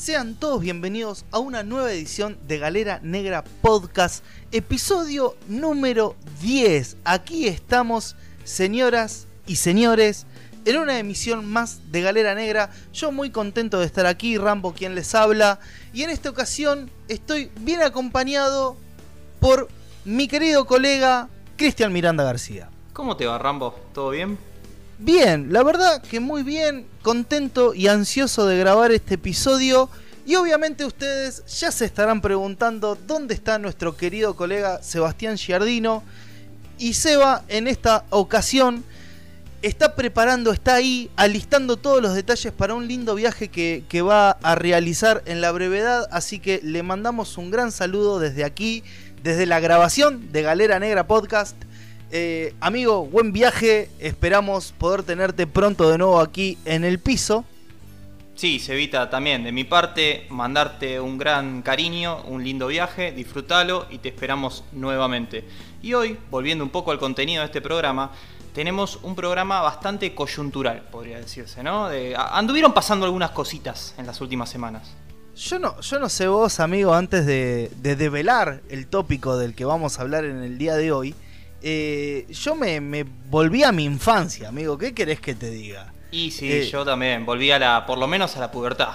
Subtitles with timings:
[0.00, 6.96] Sean todos bienvenidos a una nueva edición de Galera Negra Podcast, episodio número 10.
[7.04, 10.24] Aquí estamos, señoras y señores,
[10.64, 12.70] en una emisión más de Galera Negra.
[12.94, 15.60] Yo muy contento de estar aquí, Rambo quien les habla.
[15.92, 18.78] Y en esta ocasión estoy bien acompañado
[19.38, 19.68] por
[20.06, 21.28] mi querido colega
[21.58, 22.70] Cristian Miranda García.
[22.94, 23.78] ¿Cómo te va, Rambo?
[23.92, 24.38] ¿Todo bien?
[25.02, 29.88] Bien, la verdad que muy bien, contento y ansioso de grabar este episodio.
[30.26, 36.02] Y obviamente ustedes ya se estarán preguntando dónde está nuestro querido colega Sebastián Giardino.
[36.76, 38.84] Y Seba en esta ocasión
[39.62, 44.32] está preparando, está ahí, alistando todos los detalles para un lindo viaje que, que, va
[44.32, 46.08] a realizar en la brevedad.
[46.12, 48.84] Así que le mandamos un gran saludo desde aquí,
[49.22, 51.56] desde la grabación de Galera Negra Podcast.
[52.12, 53.88] Eh, amigo, buen viaje.
[54.00, 57.44] Esperamos poder tenerte pronto de nuevo aquí en el piso.
[58.34, 63.98] Sí, Sevita, también de mi parte, mandarte un gran cariño, un lindo viaje, disfrútalo y
[63.98, 65.44] te esperamos nuevamente.
[65.82, 68.10] Y hoy, volviendo un poco al contenido de este programa,
[68.54, 71.88] tenemos un programa bastante coyuntural, podría decirse, ¿no?
[71.88, 74.90] De, anduvieron pasando algunas cositas en las últimas semanas.
[75.36, 79.64] Yo no, yo no sé vos, amigo, antes de, de develar el tópico del que
[79.64, 81.14] vamos a hablar en el día de hoy,
[81.62, 84.78] eh, yo me, me, volví a mi infancia, amigo.
[84.78, 85.92] ¿Qué querés que te diga?
[86.10, 87.24] Y sí, eh, yo también.
[87.26, 88.90] Volví a la, por lo menos a la pubertad.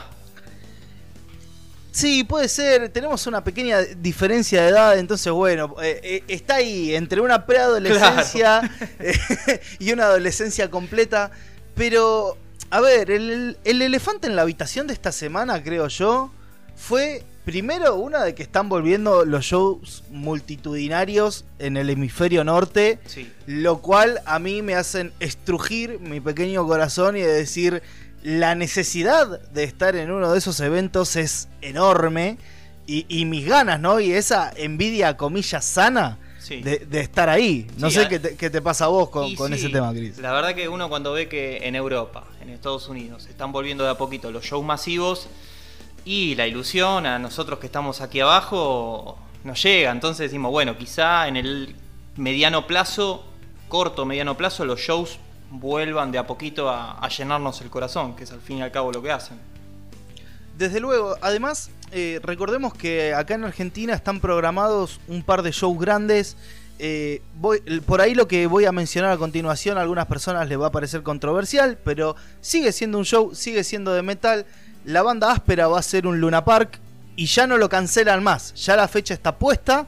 [1.91, 2.89] Sí, puede ser.
[2.89, 8.61] Tenemos una pequeña diferencia de edad, entonces bueno, eh, está ahí entre una preadolescencia
[8.97, 9.59] claro.
[9.79, 11.31] y una adolescencia completa.
[11.75, 12.37] Pero,
[12.69, 16.31] a ver, el, el elefante en la habitación de esta semana, creo yo,
[16.75, 23.31] fue Primero, una de que están volviendo los shows multitudinarios en el hemisferio norte, sí.
[23.45, 27.83] lo cual a mí me hacen estrujir mi pequeño corazón y de decir,
[28.23, 32.39] la necesidad de estar en uno de esos eventos es enorme
[32.87, 33.99] y, y mis ganas, ¿no?
[33.99, 36.17] Y esa envidia, comillas, sana.
[36.39, 36.61] Sí.
[36.61, 37.67] De, de, estar ahí.
[37.77, 39.91] No sí, sé qué te, qué te, pasa a vos con, con sí, ese tema,
[39.91, 40.19] Cris.
[40.19, 43.89] La verdad que uno cuando ve que en Europa, en Estados Unidos, están volviendo de
[43.89, 45.27] a poquito los shows masivos,
[46.05, 49.91] y la ilusión a nosotros que estamos aquí abajo nos llega.
[49.91, 51.75] Entonces decimos, bueno, quizá en el
[52.15, 53.25] mediano plazo,
[53.67, 58.31] corto mediano plazo, los shows vuelvan de a poquito a, llenarnos el corazón, que es
[58.31, 59.39] al fin y al cabo lo que hacen.
[60.57, 65.77] Desde luego, además, eh, recordemos que acá en Argentina están programados un par de shows
[65.77, 66.37] grandes.
[66.77, 67.21] Eh,
[67.85, 70.71] por ahí lo que voy a mencionar a continuación a algunas personas les va a
[70.71, 74.45] parecer controversial, pero sigue siendo un show, sigue siendo de metal
[74.85, 76.79] la banda áspera va a ser un Luna Park
[77.15, 78.53] y ya no lo cancelan más.
[78.53, 79.87] Ya la fecha está puesta,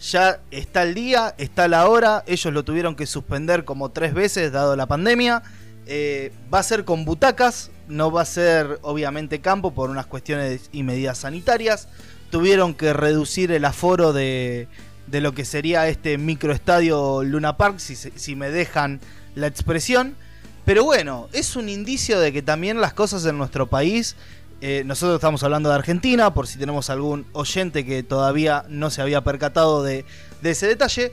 [0.00, 2.24] ya está el día, está la hora.
[2.26, 5.42] Ellos lo tuvieron que suspender como tres veces dado la pandemia.
[5.86, 10.70] Eh, va a ser con butacas, no va a ser obviamente campo por unas cuestiones
[10.72, 11.88] y medidas sanitarias.
[12.30, 14.68] Tuvieron que reducir el aforo de,
[15.06, 19.00] de lo que sería este microestadio Luna Park, si, si me dejan
[19.34, 20.16] la expresión.
[20.64, 24.14] Pero bueno, es un indicio de que también las cosas en nuestro país,
[24.60, 29.02] eh, nosotros estamos hablando de Argentina, por si tenemos algún oyente que todavía no se
[29.02, 30.04] había percatado de,
[30.42, 31.10] ese detalle,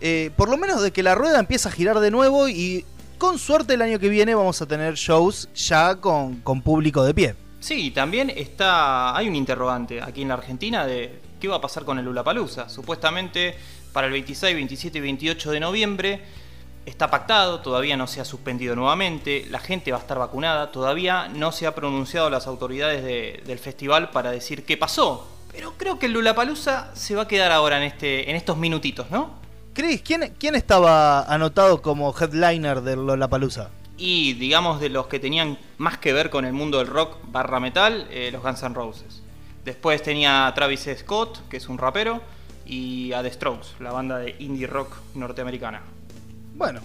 [0.00, 2.84] eh, por lo menos de que la rueda empieza a girar de nuevo y
[3.18, 7.14] con suerte el año que viene vamos a tener shows ya con, con público de
[7.14, 7.34] pie.
[7.58, 11.84] Sí, también está, hay un interrogante aquí en la Argentina de qué va a pasar
[11.84, 12.68] con el Ulapalooza.
[12.68, 13.56] Supuestamente
[13.92, 16.20] para el 26, 27 y 28 de noviembre
[16.86, 21.28] está pactado, todavía no se ha suspendido nuevamente, la gente va a estar vacunada, todavía
[21.28, 25.28] no se ha pronunciado las autoridades de, del festival para decir qué pasó.
[25.52, 29.10] Pero creo que el Lulapalooza se va a quedar ahora en, este, en estos minutitos,
[29.10, 29.30] ¿no?
[29.74, 33.70] Chris, ¿quién, ¿quién estaba anotado como headliner del Lollapalooza?
[33.96, 37.60] Y digamos de los que tenían más que ver con el mundo del rock barra
[37.60, 39.22] metal, eh, los Guns N' Roses.
[39.64, 42.20] Después tenía a Travis Scott, que es un rapero,
[42.66, 45.82] y a The Strokes, la banda de indie rock norteamericana.
[46.54, 46.80] Bueno,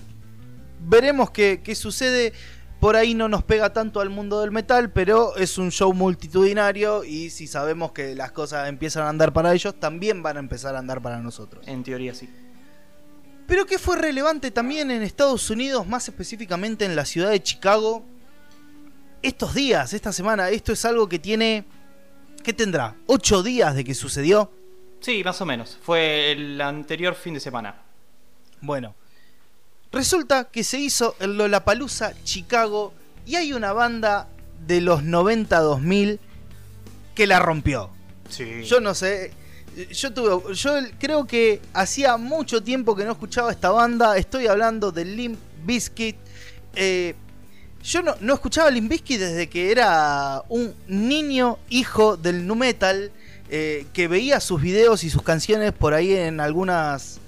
[0.79, 2.33] veremos qué, qué, sucede.
[2.79, 7.03] Por ahí no nos pega tanto al mundo del metal, pero es un show multitudinario
[7.03, 10.75] y si sabemos que las cosas empiezan a andar para ellos, también van a empezar
[10.75, 11.67] a andar para nosotros.
[11.67, 12.29] En teoría sí.
[13.47, 18.05] Pero que fue relevante también en Estados Unidos, más específicamente en la ciudad de Chicago,
[19.21, 21.65] estos días, esta semana, esto es algo que tiene,
[22.43, 22.95] ¿qué tendrá?
[23.07, 24.51] ¿Ocho días de que sucedió?
[24.99, 25.77] Sí, más o menos.
[25.81, 27.81] Fue el anterior fin de semana.
[28.61, 28.95] Bueno,
[29.91, 32.93] Resulta que se hizo el Lollapalooza Chicago
[33.25, 34.27] y hay una banda
[34.65, 36.19] de los 90-2000
[37.15, 37.89] que la rompió.
[38.29, 38.63] Sí.
[38.63, 39.31] Yo no sé,
[39.91, 44.17] yo tuve, yo creo que hacía mucho tiempo que no escuchaba esta banda.
[44.17, 46.17] Estoy hablando de Limp Bizkit.
[46.75, 47.15] Eh,
[47.83, 53.11] yo no, no escuchaba Limbisky desde que era un niño hijo del nu metal
[53.49, 57.19] eh, que veía sus videos y sus canciones por ahí en algunas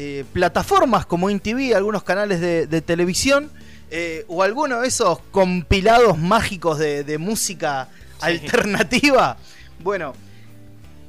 [0.00, 3.50] eh, plataformas como InTV, algunos canales de, televisión
[3.90, 7.88] eh, o alguno de esos compilados mágicos de, música
[8.20, 9.36] alternativa.
[9.80, 10.12] Bueno,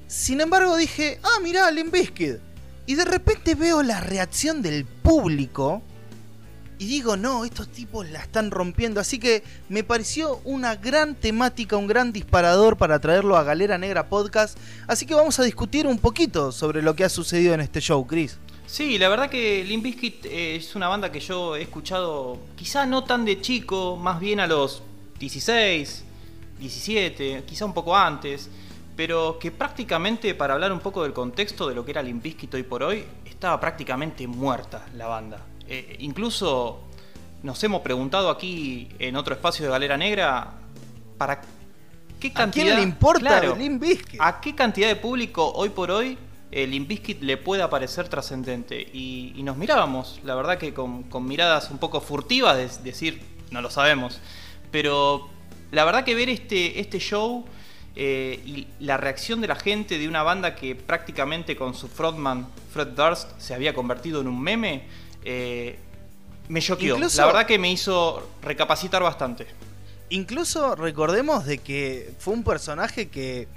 [0.08, 2.38] sin embargo dije, ah, mirá, Limbisky.
[2.88, 5.84] Y de repente veo la reacción del público
[6.80, 9.00] y digo, no, estos tipos la están rompiendo.
[9.00, 14.08] Así que me pareció una gran temática, un gran disparador para traerlo a Galera Negra
[14.08, 14.58] Podcast.
[14.88, 18.06] Así que vamos a discutir un poquito sobre lo que ha sucedido en este show,
[18.08, 18.40] Chris.
[18.70, 22.86] Sí, la verdad que Limp Bizkit eh, es una banda que yo he escuchado quizá
[22.86, 24.84] no tan de chico, más bien a los
[25.18, 26.06] 16,
[26.60, 28.48] 17, quizá un poco antes,
[28.96, 32.54] pero que prácticamente, para hablar un poco del contexto de lo que era Limp Bizkit
[32.54, 35.42] hoy por hoy, estaba prácticamente muerta la banda.
[35.68, 36.82] Eh, incluso
[37.42, 40.54] nos hemos preguntado aquí en otro espacio de Galera Negra
[41.18, 41.42] para
[42.20, 42.68] qué cantidad.
[42.68, 43.42] ¿A quién le importa
[44.20, 46.20] ¿A qué cantidad de público hoy por hoy
[46.52, 48.80] el Limbiskit le puede parecer trascendente?
[48.82, 53.70] Y, nos mirábamos, la verdad que con, miradas un poco furtivas, de decir, no lo
[53.70, 54.20] sabemos.
[54.72, 55.30] Pero
[55.72, 57.46] la verdad que ver este, este show
[57.96, 62.48] eh, y la reacción de la gente de una banda que prácticamente con su frontman
[62.72, 64.84] Fred Durst se había convertido en un meme
[65.24, 65.78] eh,
[66.48, 66.98] me choqueó.
[66.98, 69.48] la verdad que me hizo recapacitar bastante.
[70.10, 73.48] Incluso recordemos de que fue un personaje que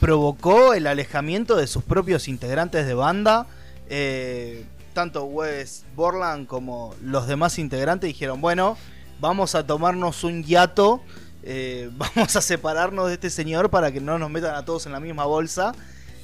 [0.00, 3.46] provocó el alejamiento de sus propios integrantes de banda.
[3.88, 8.76] Eh, tanto Wes Borland como los demás integrantes dijeron, bueno,
[9.20, 11.00] vamos a tomarnos un hiato,
[11.42, 14.92] eh, vamos a separarnos de este señor para que no nos metan a todos en
[14.92, 15.72] la misma bolsa.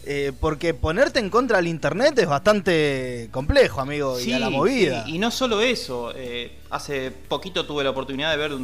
[0.06, 5.04] Eh, porque ponerte en contra del internet es bastante complejo, amigo, y a la movida.
[5.06, 8.62] y no solo eso, eh, hace poquito tuve la oportunidad de ver un,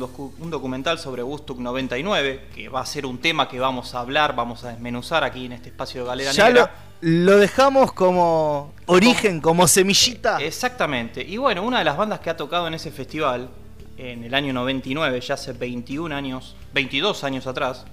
[0.50, 4.64] documental sobre Woodstock 99, que va a ser un tema que vamos a hablar, vamos
[4.64, 6.74] a desmenuzar aquí en este espacio de Galera ya Negra.
[7.00, 10.42] Lo, lo dejamos como origen, como semillita.
[10.42, 11.22] Eh, exactamente.
[11.22, 13.48] Y bueno, una de las bandas que ha tocado en ese festival,
[13.96, 17.86] en el año 99, ya hace 21 años, 22 años atrás,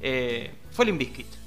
[0.00, 1.45] fue Limp Bizkit.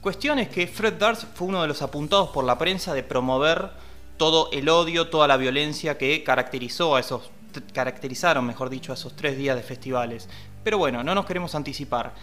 [0.00, 3.70] Cuestión es que Fred Durst fue uno de los apuntados por la prensa de promover
[4.16, 7.30] todo el odio, toda la violencia que caracterizó a esos
[7.72, 10.28] caracterizaron, mejor dicho, a esos tres días de festivales.
[10.62, 12.14] Pero bueno, no nos queremos anticipar.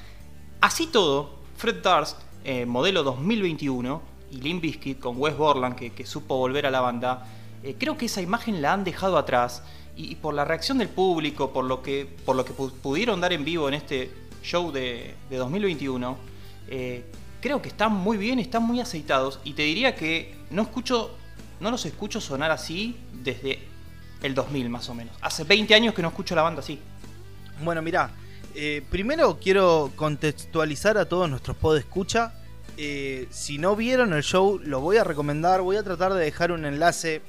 [0.61, 4.01] Así todo, Fred Durst, eh, modelo 2021,
[4.31, 7.25] y Limp Bizkit con Wes Borland, que, supo volver a la banda,
[7.63, 9.63] eh, creo que esa imagen la han dejado atrás.
[9.97, 13.45] Y, por la reacción del público, por lo que, por lo que pudieron dar en
[13.45, 14.11] vivo en este
[14.43, 16.17] show de, 2021,
[16.67, 17.05] eh,
[17.45, 21.15] creo que están muy bien, están muy aceitados y te diría que no escucho,
[21.59, 23.59] no los escucho sonar así desde
[24.23, 25.15] el 2000 más o menos.
[25.21, 26.79] Hace 20 años que no escucho la banda así.
[27.63, 28.09] Bueno, mirá,
[28.55, 32.33] eh, primero quiero contextualizar a todos nuestros pod escucha.
[32.77, 35.61] Eh, si no vieron el show, lo voy a recomendar.
[35.61, 37.21] Voy a tratar de dejar un enlace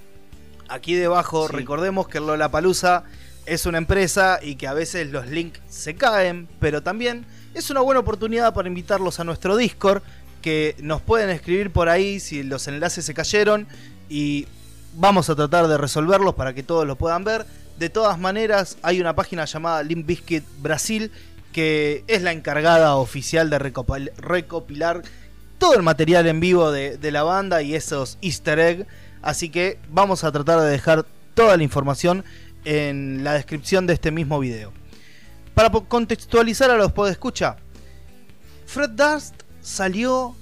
[0.71, 1.47] aquí debajo.
[1.47, 3.05] Recordemos que Lollapalooza
[3.45, 7.81] es una empresa y que a veces los links se caen, pero también es una
[7.81, 10.03] buena oportunidad para invitarlos a nuestro Discord,
[10.43, 13.67] que nos pueden escribir por ahí si los enlaces se cayeron
[14.11, 14.47] y
[14.94, 17.47] vamos a tratar de resolverlos para que todos lo puedan ver.
[17.79, 20.08] De todas maneras, hay una página llamada Limp
[20.61, 21.11] Brasil
[21.53, 25.03] que es la encargada oficial de recopilar
[25.58, 28.86] todo el material en vivo de, de la banda y esos easter eggs.
[29.22, 32.22] Así que vamos a tratar de dejar toda la información
[32.67, 34.72] en la descripción de este mismo video.
[35.56, 37.56] Para contextualizar a los podescucha,
[38.67, 40.36] Fred Durst salió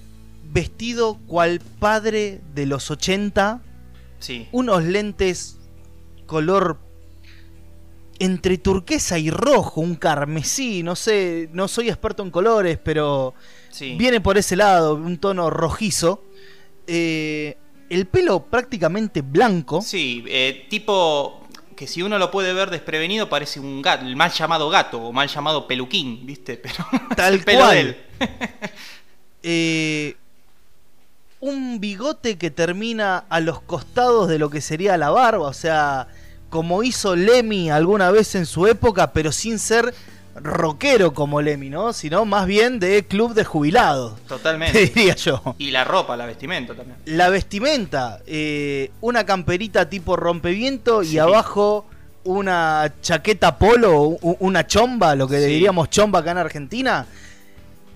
[0.50, 3.62] vestido cual padre de los 80.
[4.18, 4.49] Sí.
[4.50, 5.61] Unos lentes
[6.26, 6.80] color
[8.18, 13.35] entre turquesa y rojo, un carmesí, no sé, no soy experto en colores, pero
[13.97, 16.25] viene por ese lado, un tono rojizo.
[16.88, 17.56] Eh,
[17.88, 19.80] el pelo prácticamente blanco.
[19.80, 21.43] Sí, eh, tipo
[21.75, 25.12] que si uno lo puede ver desprevenido parece un gato, el mal llamado gato o
[25.12, 26.57] mal llamado peluquín, ¿viste?
[26.62, 26.85] Pero
[27.16, 27.97] tal cual.
[29.47, 30.16] Eh,
[31.38, 36.09] un bigote que termina a los costados de lo que sería la barba, o sea,
[36.49, 39.95] como hizo Lemmy alguna vez en su época, pero sin ser
[40.37, 41.93] rockero como Lemmy, ¿no?
[41.93, 44.21] Sino más bien de club de jubilados.
[44.26, 44.87] Totalmente.
[44.95, 45.55] diría yo.
[45.59, 46.99] Y la ropa, la vestimenta también.
[47.05, 51.87] La vestimenta, eh, una camperita tipo rompeviento y abajo
[52.25, 57.07] una chaqueta polo, una chomba, lo que diríamos chomba acá en Argentina.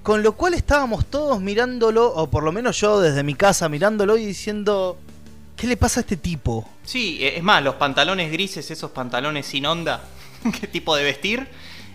[0.02, 4.16] Con lo cual estábamos todos mirándolo, o por lo menos yo desde mi casa mirándolo
[4.16, 4.98] y diciendo,
[5.56, 6.66] ¿qué le pasa a este tipo?
[6.84, 10.02] Sí, es más, los pantalones grises, esos pantalones sin onda,
[10.60, 11.48] qué tipo de vestir.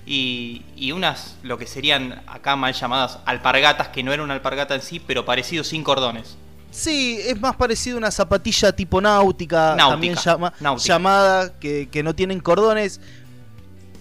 [0.05, 4.75] Y, y unas, lo que serían acá mal llamadas alpargatas, que no era una alpargata
[4.75, 6.37] en sí, pero parecido sin cordones.
[6.71, 10.87] Sí, es más parecido a una zapatilla tipo náutica, Náutica, también llama- náutica.
[10.93, 12.99] llamada, que, que no tienen cordones.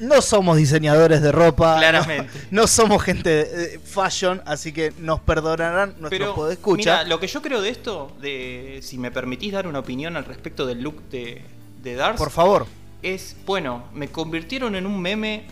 [0.00, 1.76] No somos diseñadores de ropa.
[1.78, 2.28] Claramente.
[2.50, 6.85] No, no somos gente de fashion, así que nos perdonarán nuestros podescuchas.
[6.85, 10.25] mira, lo que yo creo de esto, de si me permitís dar una opinión al
[10.25, 11.44] respecto del look de,
[11.82, 12.66] de Darth, Por favor.
[13.02, 15.44] es, bueno, me convirtieron en un meme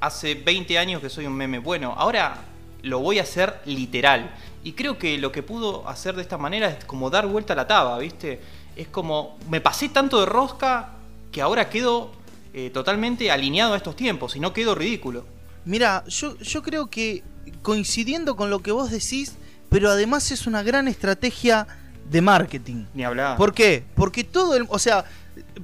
[0.00, 1.58] hace 20 años que soy un meme.
[1.58, 2.38] Bueno, ahora
[2.82, 4.30] lo voy a hacer literal.
[4.64, 7.56] Y creo que lo que pudo hacer de esta manera es como dar vuelta a
[7.56, 8.40] la taba, ¿viste?
[8.76, 10.90] Es como, me pasé tanto de rosca
[11.32, 12.12] que ahora quedo
[12.54, 15.24] eh, totalmente alineado a estos tiempos y no quedo ridículo.
[15.64, 17.22] Mira, yo, yo creo que
[17.62, 19.36] coincidiendo con lo que vos decís,
[19.68, 21.66] pero además es una gran estrategia
[22.10, 22.86] de marketing.
[22.94, 23.36] Ni hablar.
[23.36, 23.84] ¿Por qué?
[23.94, 24.66] Porque todo el.
[24.68, 25.04] O sea,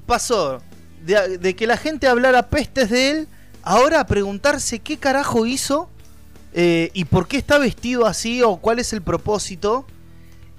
[0.07, 0.61] pasó
[1.03, 3.29] de, de que la gente hablara pestes de él,
[3.65, 5.89] ahora a preguntarse qué carajo hizo
[6.53, 9.87] eh, y por qué está vestido así o cuál es el propósito.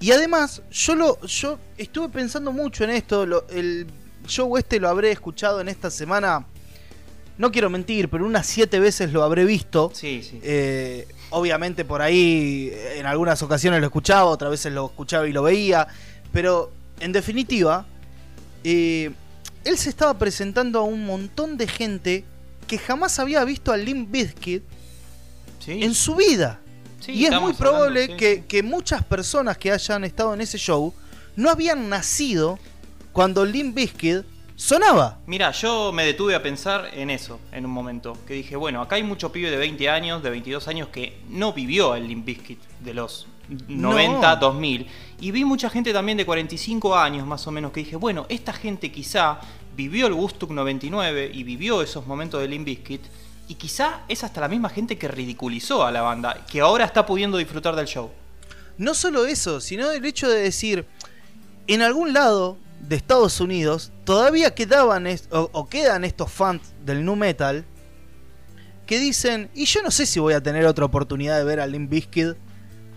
[0.00, 3.24] Y además, yo lo yo estuve pensando mucho en esto.
[3.26, 3.86] lo- el
[4.26, 6.44] show este lo habré escuchado en esta semana.
[7.38, 9.90] No quiero mentir, pero unas siete veces lo habré visto.
[9.94, 10.40] Sí, sí.
[10.42, 15.42] Eh, obviamente por ahí en algunas ocasiones lo escuchaba, otras veces lo escuchaba y lo
[15.42, 15.86] veía.
[16.32, 17.86] Pero en definitiva,
[18.64, 19.10] eh,
[19.64, 22.24] él se estaba presentando a un montón de gente
[22.66, 24.62] que jamás había visto a Limp Bizkit
[25.58, 25.82] Sí.
[25.82, 26.60] en su vida.
[27.00, 30.40] Sí, y es muy probable hablando, sí, que, que muchas personas que hayan estado en
[30.40, 30.92] ese show
[31.36, 32.58] no habían nacido
[33.12, 34.24] cuando Limp Bizkit
[34.56, 35.18] sonaba.
[35.26, 38.16] Mira, yo me detuve a pensar en eso en un momento.
[38.26, 41.52] Que dije, bueno, acá hay mucho pibe de 20 años, de 22 años que no
[41.52, 43.26] vivió el Limp Bizkit de los
[43.68, 44.40] 90, No.
[44.40, 44.86] 2000.
[45.20, 48.52] Y vi mucha gente también de 45 años más o menos que dije, bueno, esta
[48.52, 49.38] gente quizá
[49.76, 53.02] vivió el Woodstock 99 y vivió esos momentos de Limp Bizkit.
[53.48, 57.06] Y quizá es hasta la misma gente que ridiculizó a la banda, que ahora está
[57.06, 58.10] pudiendo disfrutar del show.
[58.76, 60.86] No solo eso, sino el hecho de decir,
[61.66, 67.16] en algún lado de Estados Unidos todavía quedaban o, o quedan estos fans del nu
[67.16, 67.64] metal
[68.86, 71.66] que dicen, y yo no sé si voy a tener otra oportunidad de ver a
[71.66, 72.36] Limp Bizkit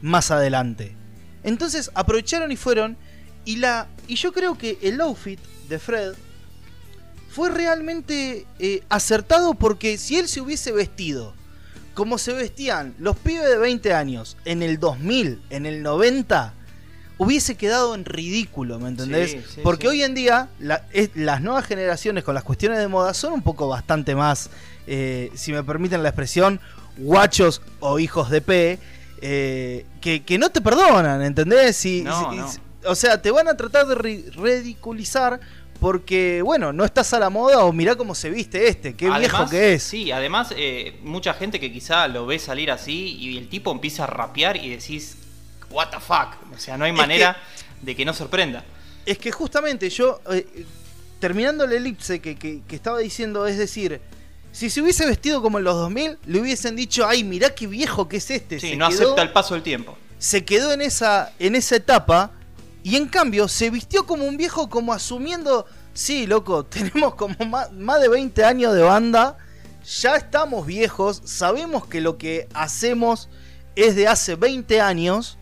[0.02, 0.96] más adelante.
[1.44, 2.98] Entonces aprovecharon y fueron
[3.46, 5.40] y la y yo creo que el outfit
[5.70, 6.14] de Fred
[7.30, 11.34] fue realmente eh, acertado porque si él se hubiese vestido
[11.94, 16.54] como se vestían los pibes de 20 años en el 2000, en el 90,
[17.18, 19.32] hubiese quedado en ridículo, ¿me entendés?
[19.32, 19.88] Sí, sí, Porque sí.
[19.90, 23.42] hoy en día la- es- las nuevas generaciones con las cuestiones de moda son un
[23.42, 24.50] poco bastante más,
[24.88, 26.62] eh, si me permiten la expresión,
[26.98, 28.80] guachos o hijos de P,
[29.22, 31.76] eh, que, que no te perdonan, ¿entendés?
[32.04, 32.50] No, no.
[32.86, 35.40] O sea, te van a tratar de ri- ridiculizar
[35.80, 39.38] porque, bueno, no estás a la moda o mirá cómo se viste este, qué viejo
[39.50, 39.84] que es.
[39.84, 44.04] Sí, además, eh, mucha gente que quizá lo ve salir así y el tipo empieza
[44.04, 45.18] a rapear y decís,
[45.72, 46.36] ¿What the fuck?
[46.54, 47.38] O sea, no hay Es manera
[47.82, 48.64] de que no sorprenda.
[49.06, 50.66] Es que justamente yo, eh,
[51.20, 54.02] terminando el elipse que, que- que estaba diciendo, es decir,
[54.52, 58.08] si se hubiese vestido como en los 2000, le hubiesen dicho, ay, mirá qué viejo
[58.08, 58.60] que es este.
[58.60, 59.98] Sí, se no quedó, acepta el paso del tiempo.
[60.18, 62.32] Se quedó en esa, en esa etapa
[62.84, 67.72] y en cambio se vistió como un viejo como asumiendo, sí, loco, tenemos como más,
[67.72, 69.38] más de 20 años de banda,
[69.86, 73.30] ya estamos viejos, sabemos que lo que hacemos
[73.76, 75.38] es de hace 20 años,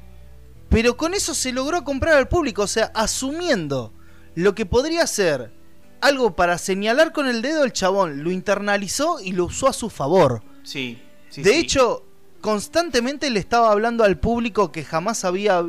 [0.69, 3.93] pero con eso se logró comprar al público, o sea, asumiendo
[4.35, 5.56] lo que podría ser
[6.01, 9.89] algo para señalar con el dedo el chabón, lo internalizó y lo usó a su
[9.89, 10.43] favor.
[10.63, 11.41] Sí, sí.
[11.41, 11.57] de sí.
[11.57, 12.03] hecho,
[12.41, 15.65] constantemente le estaba hablando al público que jamás había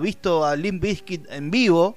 [0.00, 1.96] visto a Limp Bizkit en vivo.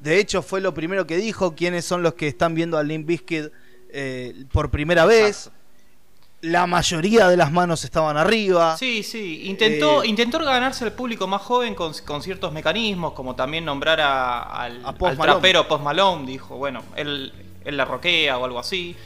[0.00, 3.06] De hecho, fue lo primero que dijo, quiénes son los que están viendo a Limp
[3.06, 3.52] Bizkit
[3.90, 5.46] eh, por primera vez.
[5.46, 5.59] Exacto.
[6.42, 8.76] La mayoría de las manos estaban arriba.
[8.78, 9.42] Sí, sí.
[9.44, 14.00] Intentó, Eh, intentó ganarse al público más joven con, con ciertos mecanismos, como también nombrar
[14.00, 16.26] a- al, A Post al trapero Post Malone.
[16.26, 17.32] Dijo, bueno, él,
[17.64, 18.96] él la roquea o algo así.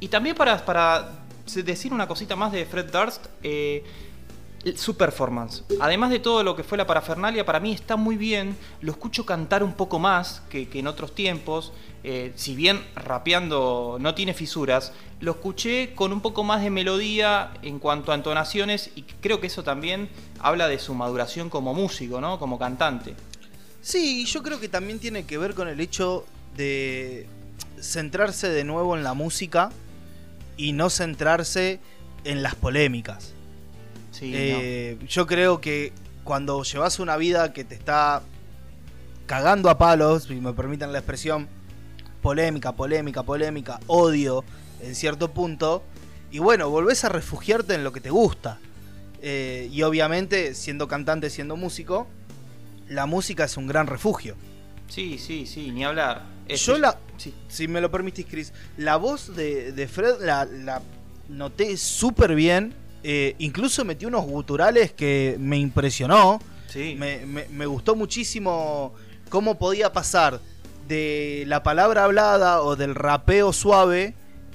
[0.00, 1.12] Y también para, para
[1.54, 3.84] decir una cosita más de Fred Durst, eh,
[4.76, 5.64] su performance.
[5.80, 8.56] Además de todo lo que fue la parafernalia, para mí está muy bien.
[8.80, 11.72] Lo escucho cantar un poco más que, en otros tiempos.
[12.04, 17.52] Eh, si bien rapeando no tiene fisuras, lo escuché con un poco más de melodía
[17.62, 20.08] en cuanto a entonaciones y creo que eso también
[20.40, 22.38] habla de su maduración como músico, ¿no?
[22.38, 23.14] Como cantante.
[23.80, 26.24] Sí, yo creo que también tiene que ver con el hecho
[26.56, 27.28] de
[27.80, 29.70] centrarse de nuevo en la música
[30.56, 31.80] y no centrarse
[32.24, 33.34] en las polémicas.
[34.22, 38.22] Sí, Eh, Yo creo que cuando llevas una vida que te está
[39.26, 41.48] cagando a palos, si me permiten la expresión,
[42.22, 44.44] polémica, polémica, polémica, odio,
[44.80, 45.82] en cierto punto.
[46.30, 48.60] Y bueno, volvés a refugiarte en lo que te gusta.
[49.20, 52.06] Eh, y obviamente, siendo cantante, siendo músico,
[52.88, 54.36] la música es un gran refugio.
[54.86, 56.22] Sí, sí, sí, ni hablar.
[56.48, 56.96] Yo la,
[57.48, 60.80] si me lo permitís, Chris, la voz de, Fred la,
[61.28, 62.74] noté súper bien.
[63.04, 66.40] Eh, incluso metí unos guturales que me impresionó.
[66.68, 66.96] Sí.
[66.96, 68.94] Me, gustó muchísimo
[69.28, 70.40] cómo podía pasar
[70.88, 74.14] de la palabra hablada o del rapeo suave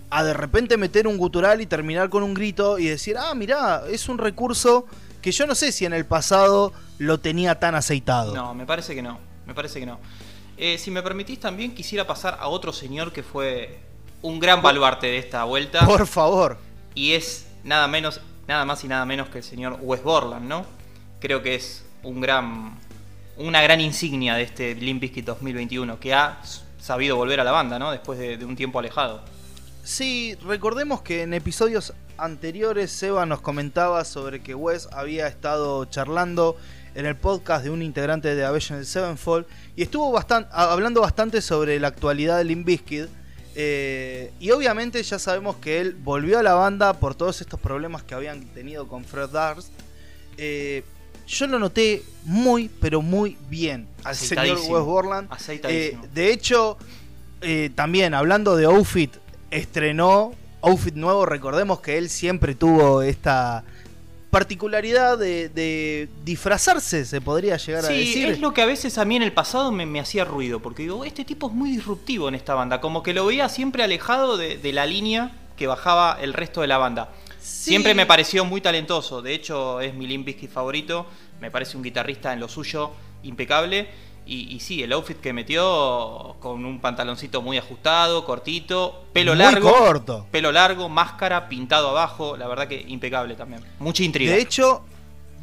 [0.10, 3.84] a de repente meter un gutural y terminar con un grito y decir, ah, mirá,
[3.90, 4.86] es un recurso
[5.22, 8.34] que yo no sé si en el pasado lo tenía tan aceitado.
[8.34, 10.00] No, me parece que no, me parece que no.
[10.58, 13.80] Eh, si me permitís también quisiera pasar a otro señor que fue
[14.22, 15.86] un gran baluarte de esta vuelta.
[15.86, 16.58] Por favor.
[16.96, 20.66] Y es nada menos, nada más y nada menos que el señor Wes Borland, ¿no?
[21.20, 22.78] Creo que es un gran,
[23.38, 26.40] una gran insignia de este Limp Bizkit 2021 que ha
[26.80, 27.92] sabido volver a la banda, ¿no?
[27.92, 29.22] Después de, un tiempo alejado.
[29.84, 36.58] Sí, recordemos que en episodios anteriores Seba nos comentaba sobre que Wes había estado charlando
[36.96, 40.18] en el podcast de un integrante de Avenged Sevenfold y estuvo
[40.52, 43.08] hablando bastante sobre la actualidad de Limp Bizkit.
[43.60, 48.04] Eh, y obviamente ya sabemos que él volvió a la banda por todos estos problemas
[48.04, 49.70] que habían tenido con Fred Durst.
[50.38, 50.84] Eh,
[51.26, 55.30] yo lo noté muy, pero muy bien al señor Wes Borland.
[55.64, 56.78] Eh, de hecho,
[57.74, 59.16] también hablando de Outfit,
[59.50, 61.26] estrenó Outfit nuevo.
[61.26, 63.64] Recordemos que él siempre tuvo esta
[64.30, 68.14] particularidad de, disfrazarse, se podría llegar a decir.
[68.14, 70.84] Sí, es lo que a veces a mí en el pasado me, hacía ruido, porque
[70.84, 74.38] digo, este tipo es muy disruptivo en esta banda, como que lo veía siempre alejado
[74.38, 77.10] de, la línea que bajaba el resto de la banda.
[77.40, 81.08] Siempre me pareció muy talentoso, de hecho es mi Limp favorito,
[81.40, 82.92] me parece un guitarrista en lo suyo
[83.24, 83.88] impecable
[84.28, 89.72] y, sí, el outfit que metió con un pantaloncito muy ajustado, cortito, pelo muy largo.
[89.72, 90.28] corto.
[90.32, 92.36] Pelo largo, máscara, pintado abajo.
[92.36, 93.64] La verdad que impecable también.
[93.80, 94.34] Mucha intriga.
[94.34, 94.84] De hecho,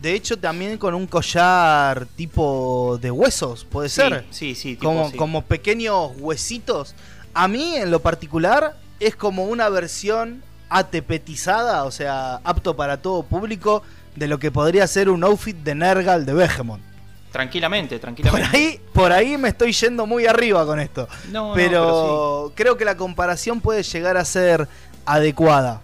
[0.01, 4.27] de hecho también con un collar tipo de huesos, puede ser.
[4.31, 6.95] Sí, sí, como, como pequeños huesitos.
[7.33, 13.23] A mí, en lo particular, es como una versión atepetizada, o sea, apto para todo
[13.23, 13.83] público,
[14.17, 16.94] de lo que podría ser un outfit de Nergal de Behemoth.
[17.35, 18.49] Tranquilamente, tranquilamente.
[18.49, 21.09] Por ahí, por ahí me estoy yendo muy arriba con esto.
[21.33, 24.69] No, pero, creo que la comparación puede llegar a ser
[25.05, 25.83] adecuada.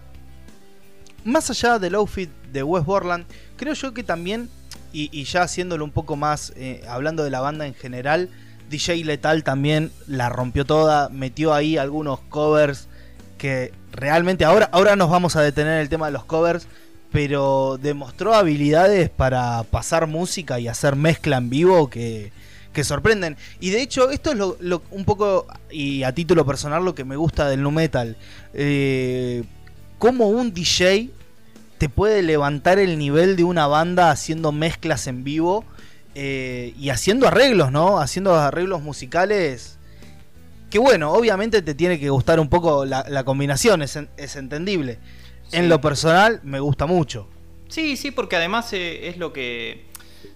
[1.25, 3.25] Más allá del outfit de West Borland,
[3.57, 4.49] creo yo que también,
[4.93, 8.29] y, ya haciéndolo un poco más, eh, hablando de la banda en general,
[8.69, 12.87] DJ Letal también la rompió toda, metió ahí algunos covers
[13.37, 16.69] que realmente ahora, ahora nos vamos a detener en el tema de los covers,
[17.11, 22.31] pero demostró habilidades para pasar música y hacer mezcla en vivo que,
[22.83, 23.37] sorprenden.
[23.59, 27.17] Y de hecho, esto es lo, un poco, y a título personal, lo que me
[27.17, 28.15] gusta del nu metal.
[28.53, 29.43] Eh,
[29.99, 31.09] cómo un DJ
[31.77, 35.65] te puede levantar el nivel de una banda haciendo mezclas en vivo
[36.15, 37.99] eh, y haciendo arreglos, ¿no?
[37.99, 39.77] Haciendo arreglos musicales.
[40.69, 44.99] Que bueno, obviamente te tiene que gustar un poco la, combinación, es, es entendible.
[45.51, 47.27] En lo personal me gusta mucho.
[47.67, 49.85] Sí, sí, porque además eh, es lo que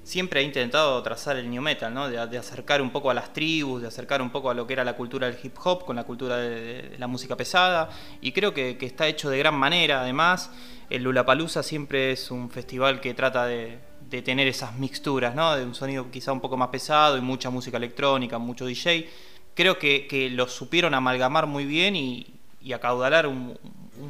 [0.04, 2.10] siempre ha intentado trazar el new metal, ¿no?
[2.10, 4.84] De, acercar un poco a las tribus, de acercar un poco a lo que era
[4.84, 7.90] la cultura del hip hop con la cultura de, la música pesada.
[8.22, 10.02] Y creo que, está hecho de gran manera.
[10.02, 10.52] Además,
[10.90, 13.80] el Lulapalooza siempre es un festival que trata de,
[14.24, 15.56] tener esas mixturas, ¿no?
[15.58, 19.10] De un sonido quizá un poco más pesado y mucha música electrónica, mucho DJ.
[19.54, 22.32] Creo que, que lo supieron amalgamar muy bien y,
[22.74, 23.58] acaudalar un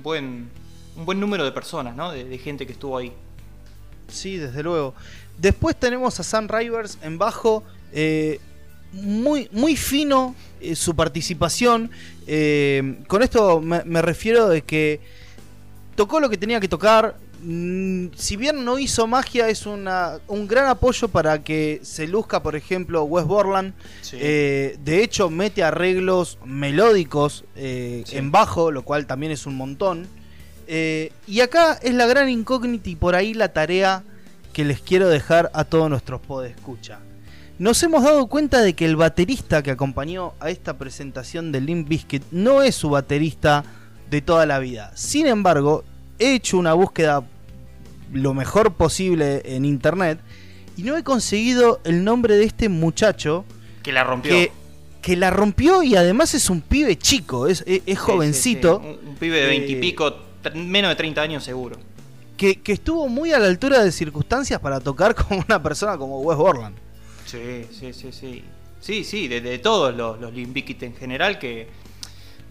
[0.02, 0.50] buen
[0.96, 2.12] un buen número de personas, ¿no?
[2.12, 3.12] De, gente que estuvo ahí.
[4.08, 4.94] Sí, desde luego.
[5.38, 7.64] Después tenemos a Sam Rivers en bajo.
[7.92, 8.40] Eh,
[8.92, 11.92] muy, muy fino eh, su participación.
[12.28, 15.02] Eh, con esto me, refiero de que
[15.96, 17.18] tocó lo que tenía que tocar.
[17.42, 22.42] Mm, si bien no hizo magia, es una, un gran apoyo para que se luzca,
[22.42, 23.74] por ejemplo, Wes Borland.
[24.12, 30.08] de hecho, mete arreglos melódicos en bajo, lo cual también es un montón.
[30.68, 34.04] Eh, y acá es la gran incógnita y por ahí la tarea
[34.54, 37.00] que les quiero dejar a todos nuestros podescucha.
[37.58, 41.88] Nos hemos dado cuenta de que el baterista que acompañó a esta presentación de Limp
[41.88, 43.64] Bizkit no es su baterista
[44.10, 44.92] de toda la vida.
[44.96, 45.84] Sin embargo,
[46.20, 47.24] he hecho una búsqueda
[48.12, 50.20] lo mejor posible en internet
[50.78, 53.46] y no he conseguido el nombre de este muchacho
[53.84, 54.36] que la rompió.
[55.02, 57.64] Que, la rompió y además es un pibe chico, es,
[57.98, 58.80] jovencito.
[58.80, 60.16] Un, pibe de veintipico, eh,
[60.54, 61.78] menos de 30 años seguro.
[62.38, 66.38] Que, estuvo muy a la altura de circunstancias para tocar con una persona como Wes
[66.38, 66.78] Borland.
[67.26, 68.44] Sí, sí, sí, sí.
[68.82, 71.68] Sí, sí, de, todos los, los Limp en general, que,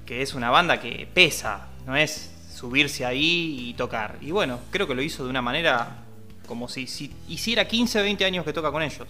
[0.04, 1.68] que es una banda que pesa.
[1.86, 4.18] no es subirse ahí y tocar.
[4.20, 6.04] Y bueno, creo que lo hizo de una manera
[6.46, 9.06] como si, si hiciera 15 o 20 años que toca con ellos.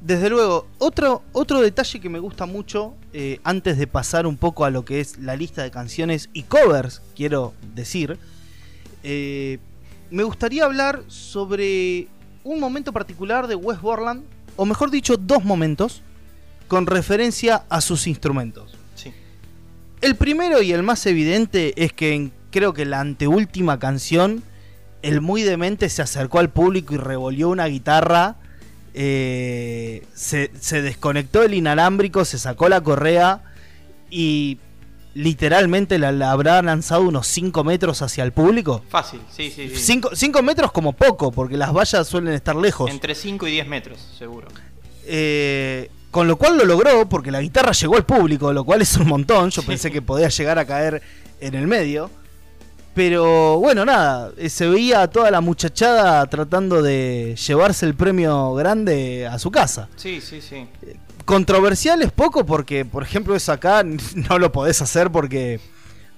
[0.00, 4.64] Desde luego, otro, otro detalle que me gusta mucho, eh, antes de pasar un poco
[4.64, 8.16] a lo que es la lista de canciones y covers, quiero decir,
[9.02, 9.58] eh,
[10.10, 12.06] me gustaría hablar sobre
[12.44, 14.22] un momento particular de West Borland,
[14.56, 16.02] o mejor dicho, dos momentos,
[16.68, 18.76] con referencia a sus instrumentos.
[18.94, 19.12] Sí.
[20.00, 24.44] El primero y el más evidente es que en, creo que la anteúltima canción,
[25.02, 28.36] el muy demente se acercó al público y revolvió una guitarra
[29.00, 30.48] eh, se,
[30.82, 33.42] desconectó el inalámbrico, se sacó la correa
[34.10, 34.58] y
[35.14, 38.82] literalmente la, habrá lanzado unos 5 metros hacia el público.
[38.88, 39.70] Fácil, sí, sí.
[39.76, 42.90] 5 metros como poco, porque las vallas suelen estar lejos.
[42.90, 44.48] Entre 5 y 10 metros, seguro.
[45.04, 48.96] Eh, con lo cual lo logró, porque la guitarra llegó al público, lo cual es
[48.96, 49.50] un montón.
[49.50, 51.02] Yo pensé que podía llegar a caer
[51.40, 52.10] en el medio.
[52.98, 58.54] Pero bueno, nada, eh, se veía a toda la muchachada tratando de llevarse el premio
[58.54, 59.88] grande a su casa.
[59.94, 60.66] Sí, sí, sí.
[61.24, 63.84] Controversial es poco porque, por ejemplo, eso acá
[64.28, 65.60] no lo podés hacer porque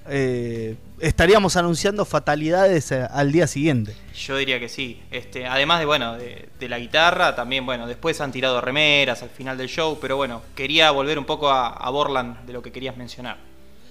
[0.09, 3.95] eh, estaríamos anunciando fatalidades eh, al día siguiente.
[4.15, 5.03] Yo diría que sí.
[5.11, 9.59] Este, además de bueno, de, la guitarra, también bueno, después han tirado remeras al final
[9.59, 13.37] del show, pero bueno, quería volver un poco a, Borland de lo que querías mencionar.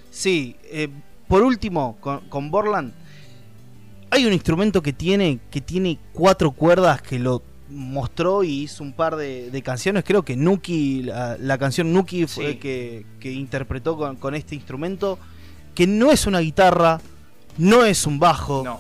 [0.10, 0.90] Sí, eh,
[1.30, 2.92] por último, con, Borland,
[4.10, 8.94] hay un instrumento que tiene, que tiene cuatro cuerdas que lo mostró y hizo un
[8.94, 10.04] par de, canciones.
[10.04, 15.20] Creo que Nuki, la, canción Nuki fue que, que, interpretó con, este instrumento,
[15.76, 17.00] que no es una guitarra,
[17.60, 18.64] no es un bajo.
[18.66, 18.80] No.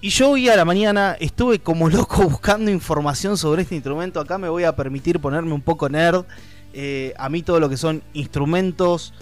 [0.00, 4.20] Y yo hoy a la mañana estuve como loco buscando información sobre este instrumento.
[4.20, 6.26] Acá me voy a permitir ponerme un poco nerd.
[6.72, 9.12] Eh, a mí todo lo que son instrumentos,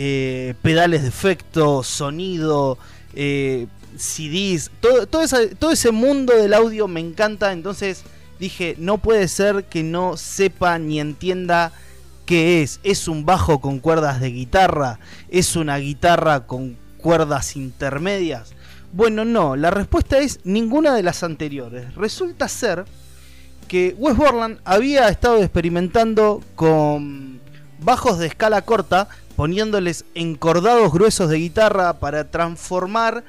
[0.00, 2.78] eh, pedales de efecto, sonido,
[3.14, 8.04] eh, CDs, todo, todo, ese mundo del audio me encanta, entonces
[8.38, 11.72] dije, no puede ser que no sepa ni entienda
[12.26, 12.78] qué es.
[12.84, 15.00] ¿Es un bajo con cuerdas de guitarra?
[15.30, 18.52] ¿Es una guitarra con cuerdas intermedias?
[18.92, 21.92] Bueno, no, la respuesta es ninguna de las anteriores.
[21.96, 22.84] Resulta ser
[23.66, 27.40] que Wes Borland había estado experimentando con
[27.80, 33.22] bajos de escala corta poniéndoles encordados gruesos de guitarra para transformar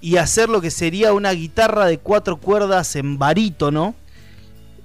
[0.00, 3.96] y hacer lo que sería una guitarra de cuatro cuerdas en barítono.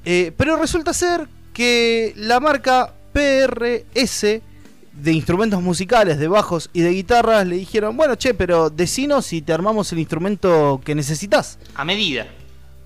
[0.05, 6.93] Eh, pero resulta ser que la marca PRS de instrumentos musicales, de bajos y de
[6.93, 11.59] guitarras le dijeron, bueno, che, pero decinos si te armamos el instrumento que necesitas.
[11.75, 12.25] A medida.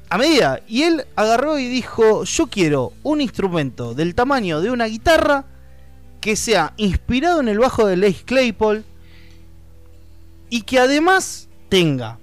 [0.09, 0.59] A medida.
[0.67, 5.45] Y él agarró y dijo, yo quiero un instrumento del tamaño de una guitarra
[6.19, 8.83] que sea inspirado en el bajo de Lace Claypool
[10.49, 12.19] y que además tenga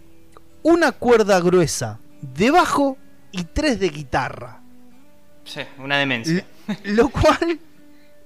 [0.63, 2.99] una cuerda gruesa de bajo
[3.33, 4.63] y tres de guitarra.
[5.45, 6.45] Sí, una demencia.
[6.85, 7.61] Lo cual,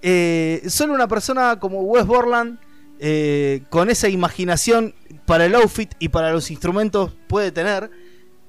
[0.00, 2.58] eh, solo una persona como Wes Borland,
[2.98, 4.94] eh, con esa imaginación
[5.26, 7.90] para el outfit y para los instrumentos, puede tener.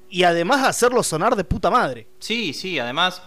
[0.08, 2.06] Y además hacerlo sonar de puta madre.
[2.18, 3.22] Sí, sí, además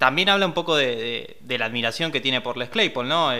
[0.00, 3.30] también habla un poco de, la admiración que tiene por Les Claypool, ¿no?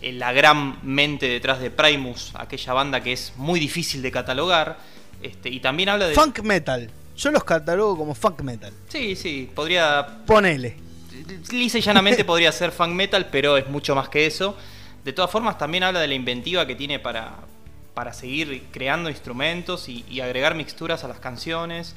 [0.00, 4.78] la gran mente detrás de Primus, aquella banda que es muy difícil de catalogar.
[5.22, 6.14] Este, y también habla de.
[6.14, 6.90] Funk metal.
[7.18, 8.72] Yo los catalogo como funk metal.
[8.88, 10.24] Sí, sí, podría.
[10.24, 10.78] Ponele.
[11.50, 14.56] Lisa y llanamente podría ser funk metal, pero es mucho más que eso.
[15.04, 17.34] De todas formas, también habla de la inventiva que tiene para,
[17.92, 21.94] para seguir creando instrumentos y agregar mixturas a las canciones.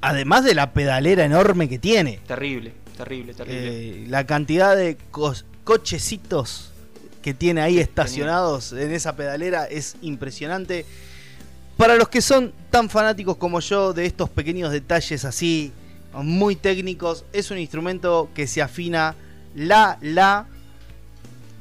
[0.00, 2.20] Además de la pedalera enorme que tiene.
[2.26, 3.68] Terrible, terrible, terrible.
[3.68, 4.96] Eh, la cantidad de
[5.64, 6.70] cochecitos
[7.22, 10.86] que tiene ahí estacionados en esa pedalera es impresionante.
[11.76, 15.72] Para los que son tan fanáticos como yo de estos pequeños detalles así,
[16.14, 19.14] muy técnicos, es un instrumento que se afina
[19.54, 20.46] la, la,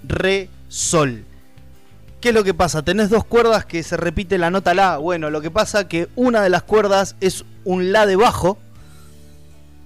[0.03, 1.23] re, sol.
[2.21, 2.83] ¿Qué es lo que pasa?
[2.83, 4.97] Tenés dos cuerdas que se repite la nota La.
[4.97, 8.57] Bueno, lo que pasa que una de las cuerdas es un La de bajo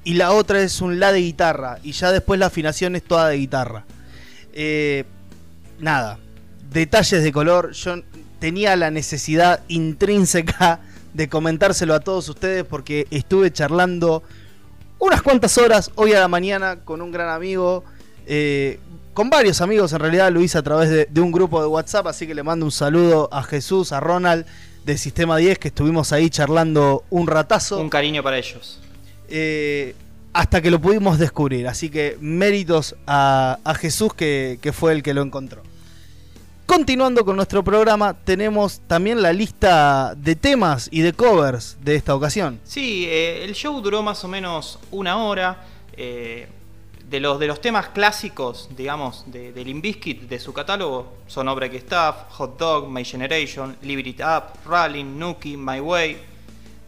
[0.04, 1.78] y la otra es un La de guitarra.
[1.84, 3.86] Y ya después la afinación es toda de guitarra.
[4.52, 5.06] Eh,
[5.80, 6.18] nada,
[6.72, 7.72] detalles de color.
[7.74, 8.02] Yo
[8.40, 10.80] tenía la necesidad intrínseca
[11.14, 14.24] de comentárselo a todos ustedes porque estuve charlando
[14.98, 17.84] unas cuantas horas hoy a la mañana con un gran amigo.
[18.26, 18.80] Eh,
[19.14, 22.26] con varios amigos, en realidad lo hice a través de, un grupo de WhatsApp, así
[22.26, 24.46] que le mando un saludo a Jesús, a Ronald
[24.86, 27.80] de Sistema 10, que estuvimos ahí charlando un ratazo.
[27.80, 28.80] Un cariño para ellos.
[29.30, 29.96] Eh,
[30.34, 35.22] hasta que lo pudimos descubrir, así que méritos a, Jesús que, fue el que lo
[35.22, 35.62] encontró.
[36.66, 42.16] continuando con nuestro programa, tenemos también la lista de temas y de covers de esta
[42.16, 42.60] ocasión.
[42.64, 45.66] Sí, eh, el show duró más o menos una hora.
[45.96, 46.48] Eh,
[47.14, 51.82] de, los, de los temas clásicos, digamos, de, de Limp de su catálogo, son Break
[51.82, 56.18] Stuff, Hot Dog, My Generation, Live It Up, Rallying, Nuki, My Way,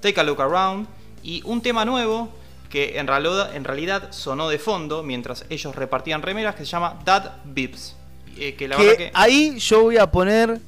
[0.01, 0.87] Take a Look Around
[1.21, 2.29] y un tema nuevo
[2.71, 6.99] que en realidad, en realidad sonó de fondo mientras ellos repartían remeras que se llama
[7.05, 7.95] Dad Bips.
[8.35, 9.11] Eh, que la verdad que...
[9.13, 10.59] Ahí yo voy a poner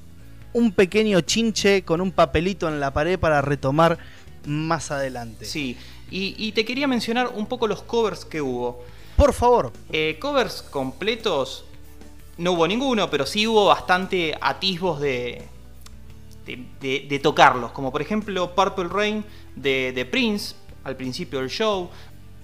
[0.54, 3.98] un pequeño chinche con un papelito en la pared para retomar
[4.46, 5.46] más adelante.
[5.46, 5.76] Sí,
[6.12, 8.86] y, te quería mencionar un poco los covers que hubo.
[9.18, 9.74] Por favor.
[9.92, 11.66] Eh, covers completos
[12.38, 15.44] no hubo ninguno, pero sí hubo bastante atisbos de,
[16.46, 17.72] de, tocarlos.
[17.72, 19.26] Como por ejemplo Purple Rain
[19.56, 21.90] de, Prince al principio del show.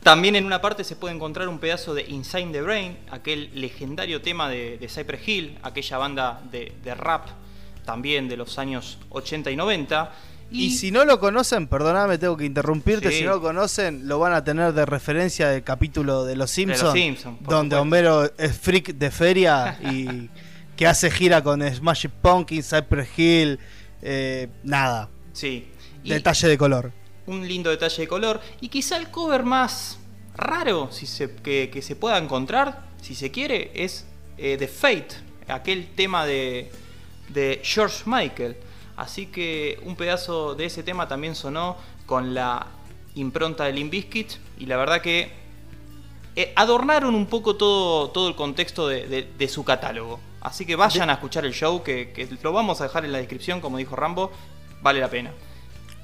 [0.01, 4.21] También en una parte se puede encontrar un pedazo de Inside the Brain, aquel legendario
[4.21, 7.27] tema de, Cypress Hill, aquella banda de rap
[7.85, 10.11] también de los años 80 y 90.
[10.53, 14.33] Y, si no lo conocen, perdóname, tengo que interrumpirte, si no lo conocen, lo van
[14.33, 19.79] a tener de referencia del capítulo de Los Simpsons, donde Homero es freak de feria
[19.81, 20.29] y
[20.75, 23.59] que hace gira con Smash Pumpkin, Cypress Hill,
[24.01, 25.09] eh, nada.
[25.33, 25.67] Sí.
[26.03, 26.91] Detalle de color.
[27.25, 28.39] Un lindo detalle de color.
[28.61, 29.97] Y quizá el cover más
[30.35, 34.05] raro si se, que, se pueda encontrar, si se quiere, es
[34.37, 35.15] eh, The Fate,
[35.47, 36.69] aquel tema de,
[37.29, 38.55] de George Michael.
[38.95, 42.67] Así que un pedazo de ese tema también sonó con la
[43.15, 45.31] impronta de Limp y la verdad que
[46.35, 50.19] eh, adornaron un poco todo, todo el contexto de, su catálogo.
[50.41, 53.61] Así que vayan a escuchar el show, que, lo vamos a dejar en la descripción,
[53.61, 54.31] como dijo Rambo,
[54.81, 55.31] vale la pena.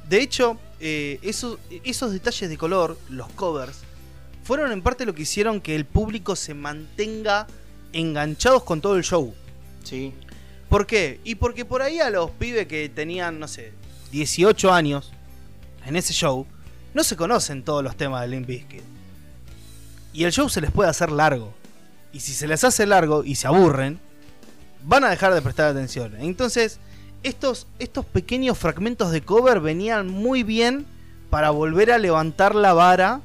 [0.08, 3.82] De hecho, eh, esos, esos detalles de color, los covers,
[4.44, 7.48] fueron en parte lo que hicieron que el público se mantenga
[7.92, 9.34] enganchados con todo el show.
[9.84, 10.14] Sí.
[10.70, 11.20] ¿Por qué?
[11.24, 13.74] Y porque por ahí a los pibes que tenían, no sé,
[14.12, 15.12] 18 años
[15.86, 16.46] en ese show,
[16.94, 18.84] no se conocen todos los temas de Limp Bizkit.
[20.14, 21.54] Y el show se les puede hacer largo.
[22.14, 24.00] Y si se les hace largo y se aburren,
[24.84, 26.16] van a dejar de prestar atención.
[26.20, 26.80] Entonces,
[27.24, 30.86] estos, estos pequeños fragmentos de cover venían muy bien
[31.32, 33.22] para volver a levantar la vara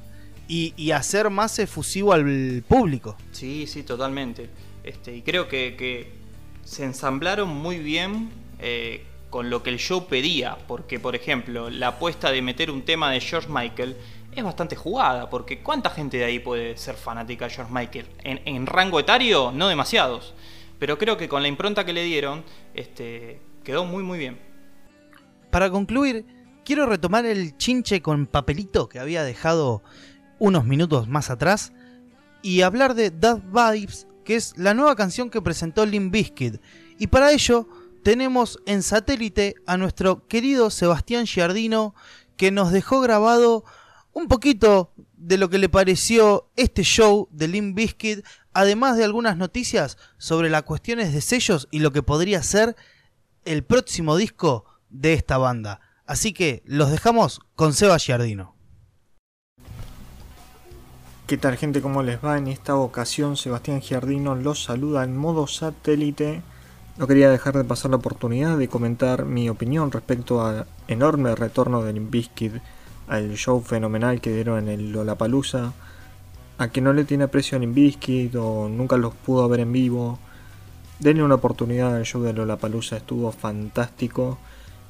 [0.46, 3.16] y, hacer más efusivo al público.
[3.32, 4.50] Sí, sí, totalmente.
[4.84, 6.23] Este, y creo que
[6.64, 11.88] se ensamblaron muy bien eh, con lo que el show pedía, porque por ejemplo, la
[11.88, 13.96] apuesta de meter un tema de George Michael
[14.34, 18.06] es bastante jugada, porque ¿cuánta gente de ahí puede ser fanática de George Michael?
[18.22, 20.34] En, rango etario, no demasiados,
[20.78, 24.38] pero creo que con la impronta que le dieron, este, quedó muy muy bien.
[25.50, 26.26] Para concluir,
[26.64, 29.82] quiero retomar el chinche con papelito que había dejado
[30.38, 31.72] unos minutos más atrás
[32.42, 36.60] y hablar de That Vibes que es la nueva canción que presentó Limp Bizkit.
[36.98, 37.68] Y para ello
[38.02, 41.94] tenemos en satélite a nuestro querido Sebastián Giardino,
[42.36, 43.64] que nos dejó grabado
[44.12, 49.36] un poquito de lo que le pareció este show de Limp Bizkit, además de algunas
[49.36, 52.76] noticias sobre las cuestiones de sellos y lo que podría ser
[53.44, 55.80] el próximo disco de esta banda.
[56.06, 58.53] Así que los dejamos con Seba Giardino.
[61.26, 61.80] ¿Qué tal gente?
[61.80, 62.36] ¿Cómo les va?
[62.36, 66.42] En esta ocasión Sebastián Giardino los saluda en modo satélite.
[66.98, 71.82] No quería dejar de pasar la oportunidad de comentar mi opinión respecto al enorme retorno
[71.82, 72.52] de Limbiskid
[73.08, 75.72] al show fenomenal que dieron en el Lollapalooza.
[76.58, 80.18] A quien no le tiene aprecio a Limbiskid o nunca los pudo ver en vivo,
[80.98, 84.36] denle una oportunidad al show de Lollapalooza, estuvo fantástico.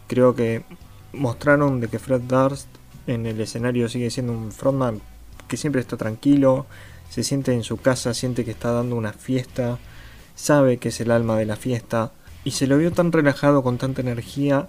[0.08, 0.64] Creo que
[1.12, 2.66] mostraron de que Fred Durst
[3.06, 5.00] en el escenario sigue siendo un frontman
[5.48, 6.66] que siempre está tranquilo,
[7.10, 9.78] se siente en su casa, siente que está dando una fiesta,
[10.34, 12.12] sabe que es el alma de la fiesta,
[12.44, 14.68] y se lo vio tan relajado con tanta energía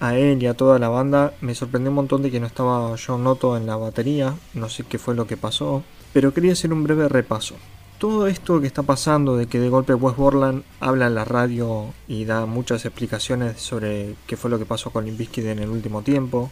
[0.00, 2.94] a él y a toda la banda, me sorprendió un montón de que no estaba
[2.96, 6.72] John Noto en la batería, no sé qué fue lo que pasó, pero quería hacer
[6.72, 7.54] un breve repaso.
[7.98, 11.94] Todo esto que está pasando de que de golpe West Borland habla en la radio
[12.08, 16.02] y da muchas explicaciones sobre qué fue lo que pasó con Limbiskid en el último
[16.02, 16.50] tiempo,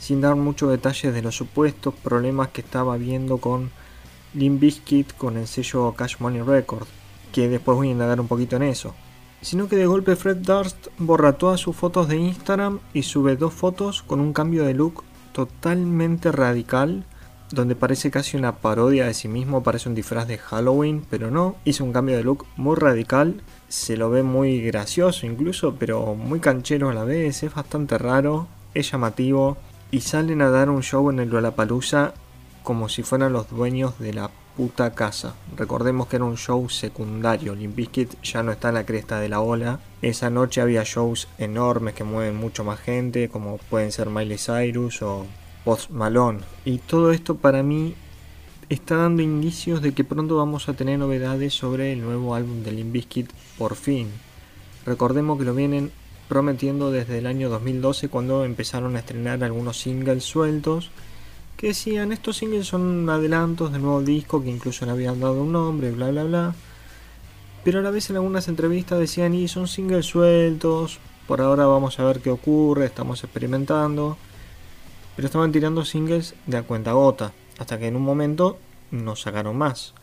[0.00, 3.70] sin dar muchos detalles de los supuestos problemas que estaba viendo con
[4.34, 6.88] Limp Bizkit con el sello Cash Money Records,
[7.32, 8.94] que después voy a indagar un poquito en eso.
[9.42, 13.52] Sino que de golpe Fred Durst borra todas sus fotos de Instagram y sube dos
[13.52, 17.04] fotos con un cambio de look totalmente radical,
[17.50, 21.56] donde parece casi una parodia de sí mismo, parece un disfraz de Halloween, pero no,
[21.64, 26.40] hizo un cambio de look muy radical, se lo ve muy gracioso incluso, pero muy
[26.40, 29.58] canchero a la vez, es bastante raro, es llamativo,
[29.90, 32.14] y salen a dar un show en el Lollapalooza
[32.62, 35.34] como si fueran los dueños de la puta casa.
[35.56, 37.54] Recordemos que era un show secundario.
[37.54, 39.80] Limp Bizkit ya no está en la cresta de la ola.
[40.02, 45.02] Esa noche había shows enormes que mueven mucho más gente, como pueden ser Miley Cyrus
[45.02, 45.26] o
[45.64, 46.40] Post Malone.
[46.64, 47.94] Y todo esto para mí
[48.68, 52.72] está dando indicios de que pronto vamos a tener novedades sobre el nuevo álbum de
[52.72, 54.08] Limp Bizkit por fin.
[54.86, 55.90] Recordemos que lo vienen
[56.30, 60.92] prometiendo desde el año 2012 cuando empezaron a estrenar algunos singles sueltos
[61.56, 65.50] que decían estos singles son adelantos del nuevo disco que incluso le habían dado un
[65.50, 66.54] nombre, bla bla bla.
[67.64, 71.98] Pero a la vez en algunas entrevistas decían y son singles sueltos, por ahora vamos
[71.98, 74.16] a ver qué ocurre, estamos experimentando.
[75.16, 78.56] Pero estaban tirando singles de a cuenta gota, hasta que en un momento
[78.92, 79.94] no sacaron más.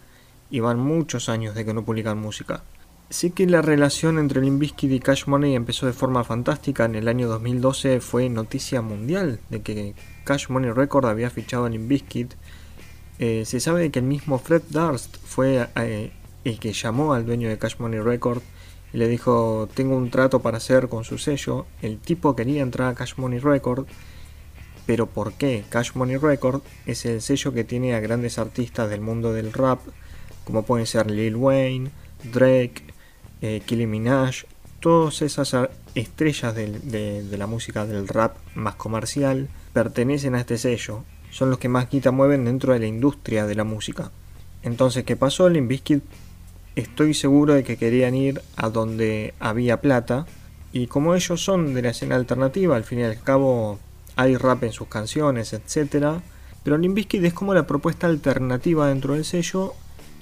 [0.52, 2.63] Y van muchos años de que no publican música.
[3.10, 6.84] Sí que la relación entre Limp Bizkit y Cash Money empezó de forma fantástica.
[6.84, 11.70] En el año 2012 fue noticia mundial de que Cash Money Record había fichado a
[11.70, 12.34] Limp Bizkit.
[13.20, 16.12] Eh, se sabe que el mismo Fred Durst fue eh,
[16.43, 18.41] el que llamó al dueño de Cash Money Record
[18.91, 21.65] y le dijo tengo un trato para hacer con su sello.
[21.82, 23.86] El tipo quería entrar a Cash Money Record.
[24.86, 25.63] Pero ¿por qué?
[25.70, 29.80] Cash Money Record es el sello que tiene a grandes artistas del mundo del rap,
[30.43, 31.91] como pueden ser Lil Wayne,
[32.34, 32.84] Drake,
[33.41, 34.45] eh, Minaj,
[34.80, 35.56] todas esas
[35.95, 41.69] estrellas de, la música del rap más comercial pertenecen a este sello, son los que
[41.69, 44.12] más quita mueven dentro de la industria de la música.
[44.63, 45.50] Entonces, ¿qué pasó?
[45.50, 46.04] Limp Bizkit
[46.76, 50.26] estoy seguro de que querían ir a donde había plata
[50.71, 53.80] y como ellos son de la escena alternativa, al fin y al cabo
[54.15, 56.21] hay rap en sus canciones, etc.
[56.63, 59.73] Pero Limp Bizkit es como la propuesta alternativa dentro del sello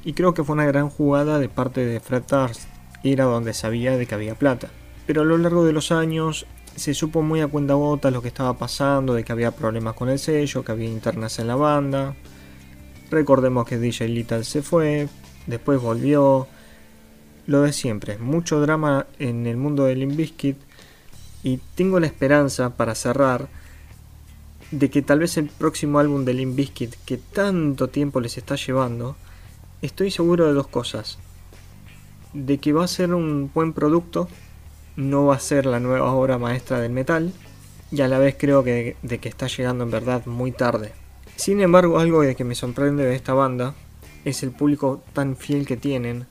[0.03, 2.74] y creo que fue una gran jugada de parte de Fred Durst
[3.05, 4.69] ir a donde sabía de que había plata.
[5.05, 8.27] Pero a lo largo de los años se supo muy a cuenta gota lo que
[8.27, 12.15] estaba pasando, de que había problemas con el sello, que había internas en la banda.
[13.09, 15.07] Recordemos que DJ Little se fue,
[15.47, 16.47] después volvió.
[17.47, 20.57] Lo de siempre, mucho drama en el mundo del Limbiskit
[21.43, 23.47] y tengo la esperanza para cerrar
[24.71, 29.15] de que tal vez el próximo álbum de Limbiskit que tanto tiempo les está llevando,
[29.83, 31.19] estoy seguro de dos cosas
[32.35, 34.27] de que va a ser un buen producto,
[34.97, 37.33] no va a ser la nueva obra maestra del metal,
[37.91, 40.91] y a la vez creo que de que está llegando en verdad muy tarde.
[41.37, 43.73] Sin embargo, algo de que me sorprende de esta banda
[44.25, 46.27] es el público tan fiel que tienen.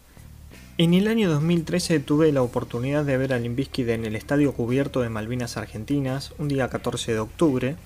[0.76, 5.00] En el año 2013 tuve la oportunidad de ver a Limbiskid en el estadio cubierto
[5.00, 7.76] de Malvinas Argentinas, un día 14 de octubre.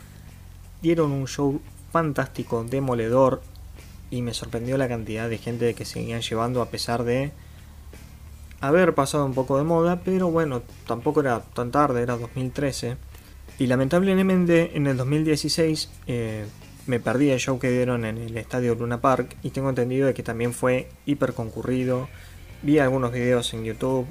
[0.82, 1.60] Dieron un show
[1.92, 3.42] fantástico, demoledor,
[4.10, 7.30] y me sorprendió la cantidad de gente que seguían llevando a pesar de
[8.60, 12.96] haber pasado un poco de moda, pero bueno, tampoco era tan tarde, era 2013.
[13.58, 16.46] Y lamentablemente en el 2016 eh,
[16.86, 20.14] me perdí el show que dieron en el estadio Luna Park y tengo entendido de
[20.14, 22.08] que también fue hiper concurrido.
[22.62, 24.06] Vi algunos videos en YouTube,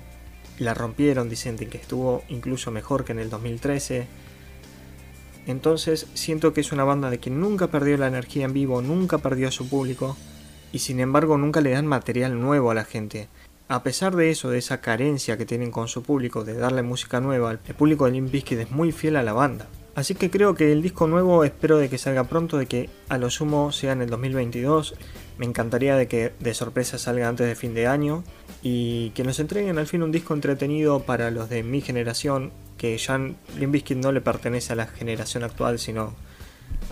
[0.60, 4.08] la rompieron, dicen que estuvo incluso mejor que en el 2013.
[5.48, 9.18] Entonces siento que es una banda de que nunca perdió la energía en vivo, nunca
[9.18, 10.18] perdió a su público
[10.74, 13.30] y sin embargo nunca le dan material nuevo a la gente.
[13.70, 17.20] A pesar de eso, de esa carencia que tienen con su público de darle música
[17.20, 19.68] nueva, el público de Limp Bizkit es muy fiel a la banda.
[19.94, 23.18] Así que creo que el disco nuevo espero de que salga pronto, de que a
[23.18, 24.96] lo sumo sea en el 2022.
[25.38, 28.24] Me encantaría de que de sorpresa salga antes de fin de año
[28.62, 32.98] y que nos entreguen al fin un disco entretenido para los de mi generación, que
[32.98, 36.14] ya Limp Bizkit no le pertenece a la generación actual, sino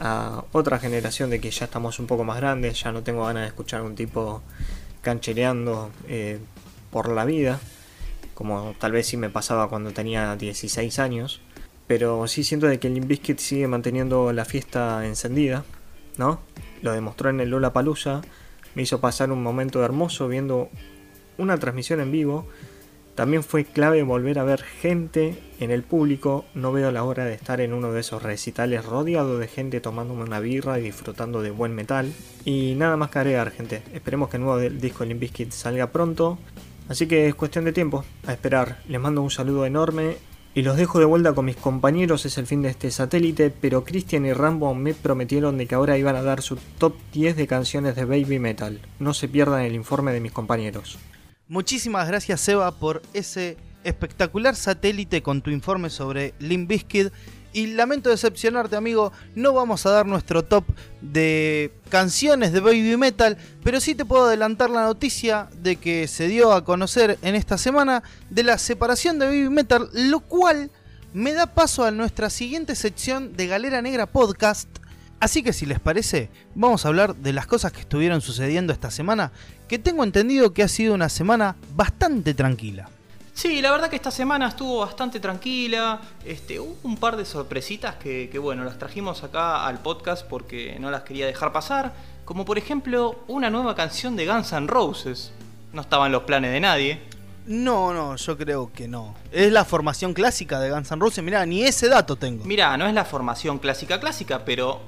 [0.02, 3.44] a otra generación de que ya estamos un poco más grandes, ya no tengo ganas
[3.44, 4.42] de escuchar un tipo
[5.02, 6.40] canchereando eh,
[6.96, 7.60] por la vida,
[8.36, 11.42] como tal vez sí me pasaba cuando tenía 16 años,
[11.88, 15.66] pero sí siento de que Limp sigue manteniendo la fiesta encendida,
[16.18, 16.40] ¿no?
[16.82, 18.22] Lo demostró en el Lola Palusa,
[18.76, 20.70] me hizo pasar un momento hermoso viendo
[21.38, 22.48] una transmisión en vivo.
[23.14, 26.46] También fue clave volver a ver gente en el público.
[26.54, 30.24] No veo la hora de estar en uno de esos recitales rodeado de gente tomándome
[30.24, 32.14] una birra y disfrutando de buen metal.
[32.46, 33.84] Y nada más que agregar, gente.
[33.94, 36.38] Esperemos que el nuevo disco de Limp salga pronto.
[36.88, 38.80] Así que es cuestión de tiempo, a esperar.
[38.88, 40.18] Les mando un saludo enorme
[40.54, 43.84] y los dejo de vuelta con mis compañeros, es el fin de este satélite, pero
[43.84, 47.48] Christian y Rambo me prometieron de que ahora iban a dar su top 10 de
[47.48, 48.80] canciones de Baby Metal.
[49.00, 50.98] No se pierdan el informe de mis compañeros.
[51.48, 57.12] Muchísimas gracias Seba por ese espectacular satélite con tu informe sobre Limp Bizkit
[57.56, 60.66] y lamento decepcionarte, amigo, no vamos a dar nuestro top
[61.00, 66.28] de canciones de baby metal, pero sí te puedo adelantar la noticia de que se
[66.28, 70.70] dio a conocer en esta semana de la separación de baby metal, lo cual
[71.14, 74.68] me da paso a nuestra siguiente sección de Galera Negra Podcast,
[75.22, 78.92] Así que si les parece, vamos a hablar de las cosas que estuvieron sucediendo esta
[78.92, 79.32] semana,
[79.70, 82.90] que tengo entendido que ha sido una semana bastante tranquila.
[83.36, 86.00] Sí, la verdad que esta semana estuvo bastante tranquila.
[86.24, 90.78] Este, hubo un par de sorpresitas que, que, bueno, las trajimos acá al podcast porque
[90.80, 91.92] no las quería dejar pasar.
[92.24, 95.34] Como por ejemplo, una nueva canción de Guns N' Roses.
[95.74, 97.02] No estaba en los planes de nadie.
[97.46, 99.14] No, no, yo creo que no.
[99.34, 101.22] Es la formación clásica de Guns N' Roses.
[101.22, 102.46] Mirá, ni ese dato tengo.
[102.46, 104.80] Mirá, no es la formación clásica clásica, pero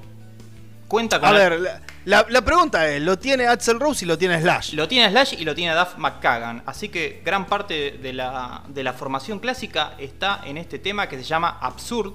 [0.88, 1.28] cuenta con.
[1.28, 4.72] A ver, la, la, la, pregunta es: ¿lo tiene Axel Rose y lo tiene Slash?
[4.72, 6.62] Lo tiene Slash y lo tiene Duff McKagan.
[6.66, 11.16] Así que gran parte de la, de la formación clásica está en este tema que
[11.16, 12.14] se llama Absurd,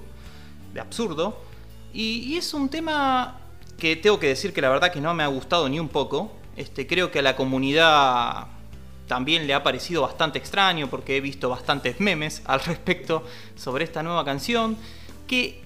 [0.74, 1.42] de absurdo.
[1.92, 3.38] Y, y, es un tema
[3.78, 6.32] que tengo que decir que la verdad que no me ha gustado ni un poco.
[6.56, 8.48] Este, creo que a la comunidad
[9.06, 13.24] también le ha parecido bastante extraño porque he visto bastantes memes al respecto
[13.56, 14.76] sobre esta nueva canción.
[15.26, 15.63] Que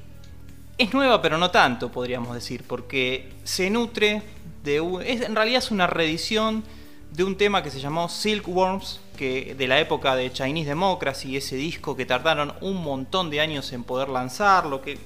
[0.79, 4.23] es nueva, pero no tanto, podríamos decir, porque se nutre
[4.63, 6.63] de un, es, en realidad es una reedición
[7.11, 11.57] de un tema que se llamó Silkworms, que de la época de Chinese Democracy, ese
[11.57, 14.99] disco que tardaron un montón de años en poder lanzarlo, que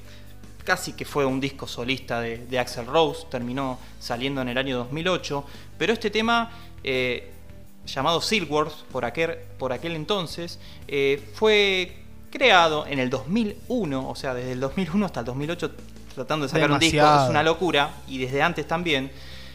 [0.65, 4.77] casi que fue un disco solista de, de Axel Rose, terminó saliendo en el año
[4.77, 5.45] 2008,
[5.79, 6.51] pero este tema
[6.85, 7.33] eh,
[7.87, 12.02] llamado Silkworms por aquel, por aquel entonces eh, fue
[12.33, 15.71] creado en el 2001, o sea, desde el 2001 hasta el 2008
[16.15, 17.09] tratando de sacar Demasiado.
[17.09, 19.11] un disco, es una locura, y desde antes también.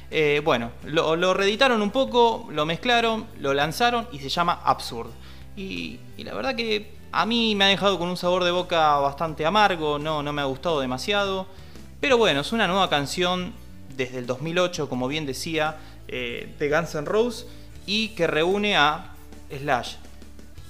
[0.09, 5.09] Eh, bueno, lo, lo, reeditaron un poco, lo mezclaron, lo lanzaron y se llama Absurd.
[5.57, 8.95] Y, y, la verdad que a mí me ha dejado con un sabor de boca
[8.99, 11.47] bastante amargo, no, no me ha gustado demasiado.
[11.99, 13.53] Pero bueno, es una nueva canción
[13.97, 17.47] desde el 2008, como bien decía, eh, de Guns N' Roses
[17.85, 19.13] y que reúne a
[19.49, 19.95] Slash,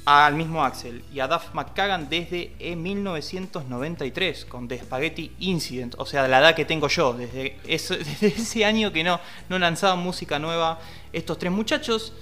[0.07, 6.25] al mismo Axel y a Duff McKagan desde 1993 con The Spaghetti Incident, o sea,
[6.29, 10.39] la edad que tengo yo, desde ese, desde ese año que no, no lanzaban música
[10.39, 10.79] nueva
[11.11, 12.13] estos tres muchachos.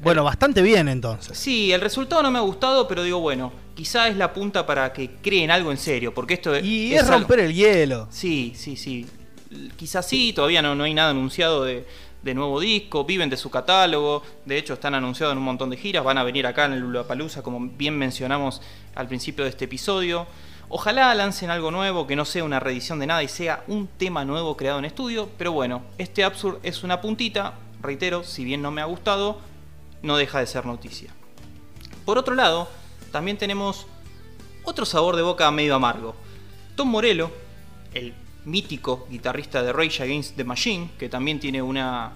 [0.00, 1.38] Bueno, bastante bien entonces.
[1.38, 4.92] Sí, el resultado no me ha gustado, pero digo, bueno, quizá es la punta para
[4.92, 7.50] que creen algo en serio, porque esto y es, es romper algo...
[7.50, 8.08] el hielo.
[8.10, 9.06] Sí, sí, sí.
[9.76, 11.86] Quizás sí, todavía no, no hay nada anunciado de,
[12.22, 15.76] de nuevo disco, viven de su catálogo, de hecho están anunciados en un montón de
[15.76, 18.60] giras, van a venir acá en el Lollapalooza como bien mencionamos
[18.94, 20.26] al principio de este episodio.
[20.68, 24.24] Ojalá lancen algo nuevo, que no sea una reedición de nada y sea un tema
[24.24, 28.70] nuevo creado en estudio, pero bueno, este Absurd es una puntita, reitero, si bien no
[28.70, 29.38] me ha gustado,
[30.02, 31.12] no deja de ser noticia.
[32.04, 32.68] Por otro lado,
[33.10, 33.86] también tenemos
[34.62, 36.14] otro sabor de boca medio amargo.
[36.76, 37.32] Tom Morello,
[37.92, 38.14] el
[38.44, 42.12] mítico guitarrista de Rage Against the Machine, que también tiene una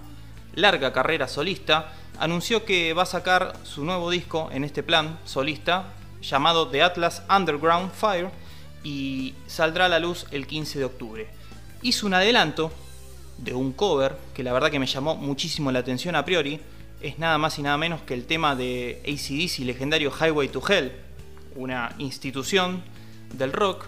[0.55, 5.93] larga carrera solista, anunció que va a sacar su nuevo disco en este plan solista
[6.21, 8.29] llamado The Atlas Underground Fire
[8.83, 11.27] y saldrá a la luz el 15 de octubre.
[11.81, 12.71] Hizo un adelanto
[13.37, 16.59] de un cover que la verdad que me llamó muchísimo la atención a priori,
[17.01, 20.91] es nada más y nada menos que el tema de ACDC legendario Highway to Hell,
[21.55, 22.83] una institución
[23.33, 23.87] del rock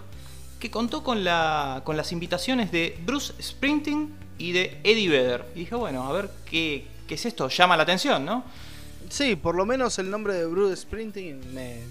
[0.59, 5.45] que contó con, la, con las invitaciones de Bruce Springsteen y de Eddie Vedder.
[5.55, 8.43] Y dije, bueno, a ver qué, qué es esto, llama la atención, ¿no?
[9.09, 11.81] Sí, por lo menos el nombre de Bruce Springsteen me...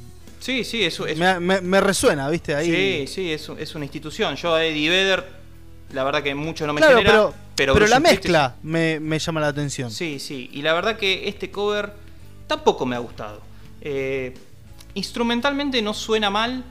[0.41, 1.17] Sí, sí, es, es...
[1.17, 2.53] Me, me, me, resuena, ¿viste?
[2.63, 3.07] Sí, Ahí...
[3.07, 4.37] sí, es, es, una institución.
[4.37, 5.25] Yo a Eddie Vedder,
[5.93, 7.13] la verdad que mucho no me claro, genera.
[7.13, 9.91] Pero, pero, pero la mezcla me, me, llama la atención.
[9.91, 10.51] Sí, sí.
[10.53, 11.95] Y la verdad que este cover
[12.47, 13.41] tampoco me ha gustado.
[13.81, 14.35] Eh,
[14.95, 16.65] instrumentalmente no suena mal,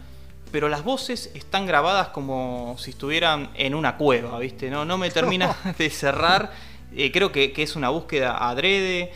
[0.56, 4.70] pero las voces están grabadas como si estuvieran en una cueva, ¿viste?
[4.70, 6.54] No, no me termina de cerrar.
[6.96, 9.12] Eh, creo que, que, es una búsqueda adrede.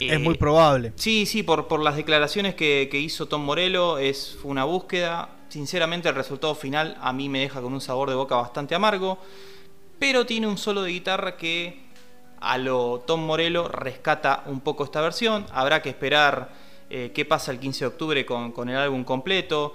[0.00, 0.94] Eh, es muy probable.
[0.96, 5.28] Sí, sí, por, por las declaraciones que, que, hizo Tom Morello, es una búsqueda.
[5.50, 9.18] Sinceramente, el resultado final a mí me deja con un sabor de boca bastante amargo.
[9.98, 11.82] Pero tiene un solo de guitarra que
[12.40, 15.44] a lo Tom Morello rescata un poco esta versión.
[15.52, 16.54] Habrá que esperar
[16.88, 19.74] eh, qué pasa el 15 de octubre con, con el álbum completo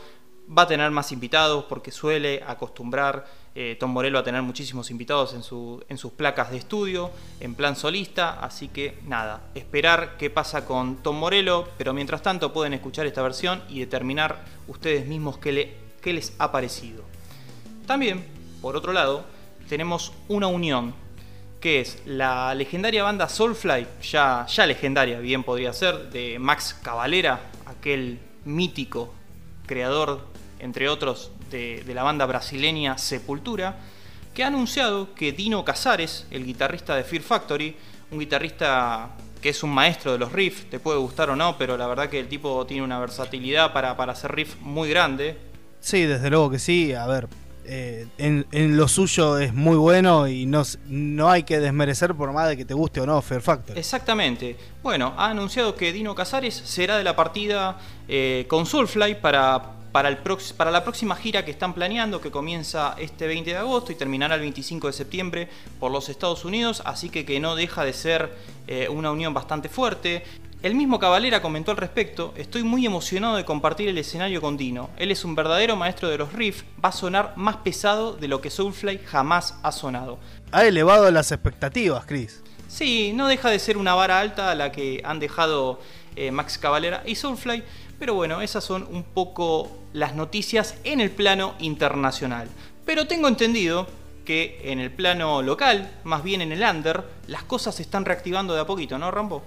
[0.50, 3.26] va a tener más invitados porque suele acostumbrar
[3.56, 7.54] eh, Tom Morello a tener muchísimos invitados en, su, en, sus placas de estudio, en
[7.54, 12.74] plan solista, así que nada, esperar qué pasa con Tom Morello, pero mientras tanto pueden
[12.74, 17.04] escuchar esta versión y determinar ustedes mismos qué, le, qué les ha parecido.
[17.86, 18.26] También,
[18.60, 19.24] por otro lado,
[19.70, 20.96] tenemos una unión,
[21.60, 27.39] que es la legendaria banda Soulfly, ya, ya legendaria, bien podría ser, de Max Cavalera,
[27.68, 29.14] aquel mítico
[29.68, 30.33] creador
[30.64, 33.76] entre otros, de, de, la banda brasileña Sepultura,
[34.34, 37.76] que ha anunciado que Dino Casares, el guitarrista de Fear Factory,
[38.11, 39.11] un guitarrista
[39.41, 42.09] que es un maestro de los riffs, te puede gustar o no, pero la verdad
[42.09, 45.38] que el tipo tiene una versatilidad para, para hacer riff muy grande.
[45.82, 46.93] Sí, desde luego que sí.
[46.93, 47.28] A ver,
[47.66, 52.32] eh, en, en lo suyo es muy bueno y no, no hay que desmerecer por
[52.32, 53.78] más de que te guste o no Fear Factor.
[53.78, 54.55] Exactamente.
[54.82, 60.10] Bueno, ha anunciado que Dino Casares será de la partida eh, con Soulfly para, para,
[60.10, 63.94] el prox- para la próxima gira que están planeando, que comienza este 20 de agosto
[63.94, 67.86] y terminará el 25 de septiembre por los Estados Unidos, así que que no deja
[67.86, 68.34] de ser
[68.68, 70.24] eh, una unión bastante fuerte.
[70.64, 74.89] El mismo Cavalera comentó al respecto, estoy muy emocionado de compartir el escenario con Dino.
[74.98, 78.41] Él es un verdadero maestro de los riffs, va a sonar más pesado de lo
[78.41, 80.20] que Soulfly jamás ha sonado.
[80.52, 82.41] Ha elevado las expectativas, Chris.
[82.70, 85.80] Sí, no deja de ser una vara alta a la que han dejado
[86.16, 87.64] eh, Max Cavalera y Soulfly,
[88.00, 92.50] pero bueno, esas son un poco las noticias en el plano internacional.
[92.86, 93.88] Pero tengo entendido
[94.26, 98.54] que en el plano local, más bien en el under, las cosas se están reactivando
[98.54, 99.44] de a poquito, ¿no, Rambo?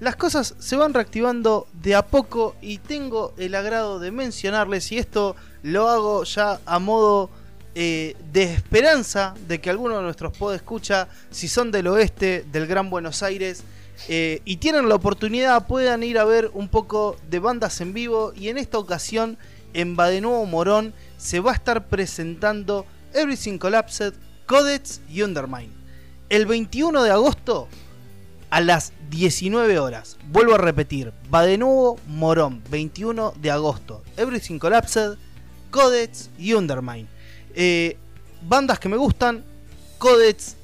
[0.00, 4.98] Las cosas se van reactivando de a poco y tengo el agrado de mencionarles, y
[4.98, 7.30] esto lo hago ya a modo
[7.74, 12.90] eh, de esperanza de que alguno de nuestros escucha, si son del oeste, del Gran
[12.90, 13.64] Buenos Aires,
[14.06, 18.32] eh, y tienen la oportunidad, puedan ir a ver un poco de bandas en vivo.
[18.36, 19.38] Y en esta ocasión,
[19.74, 24.14] en Badenuevo Morón, se va a estar presentando Everything Collapsed,
[24.46, 25.72] Codex y Undermine.
[26.28, 27.68] El 21 de agosto
[28.50, 30.16] a las 19 horas.
[30.30, 34.02] Vuelvo a repetir, va de nuevo Morón, 21 de agosto.
[34.16, 35.16] Everything Collapsed,
[35.70, 37.06] Codex y Undermine.
[37.54, 37.96] Eh,
[38.42, 39.44] bandas que me gustan,
[39.98, 40.57] Codex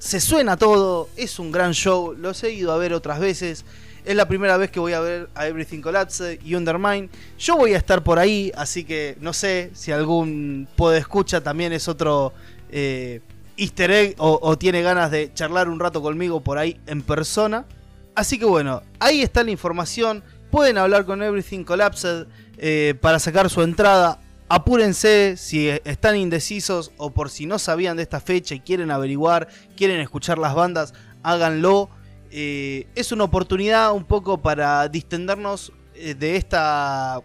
[0.00, 3.66] se suena todo, es un gran show, los he ido a ver otras veces.
[4.02, 7.10] Es la primera vez que voy a ver a Everything Collapsed y Undermine.
[7.38, 11.86] Yo voy a estar por ahí, así que no sé si algún escucha también es
[11.86, 12.32] otro
[12.70, 13.20] eh,
[13.58, 17.66] easter egg o, o tiene ganas de charlar un rato conmigo por ahí en persona.
[18.14, 20.24] Así que bueno, ahí está la información.
[20.50, 22.26] Pueden hablar con Everything Collapsed
[22.56, 24.18] eh, para sacar su entrada.
[24.52, 29.46] Apúrense si están indecisos o por si no sabían de esta fecha y quieren averiguar,
[29.76, 30.92] quieren escuchar las bandas,
[31.22, 31.88] háganlo.
[32.32, 37.20] Eh, es una oportunidad un poco para distendernos eh, de esta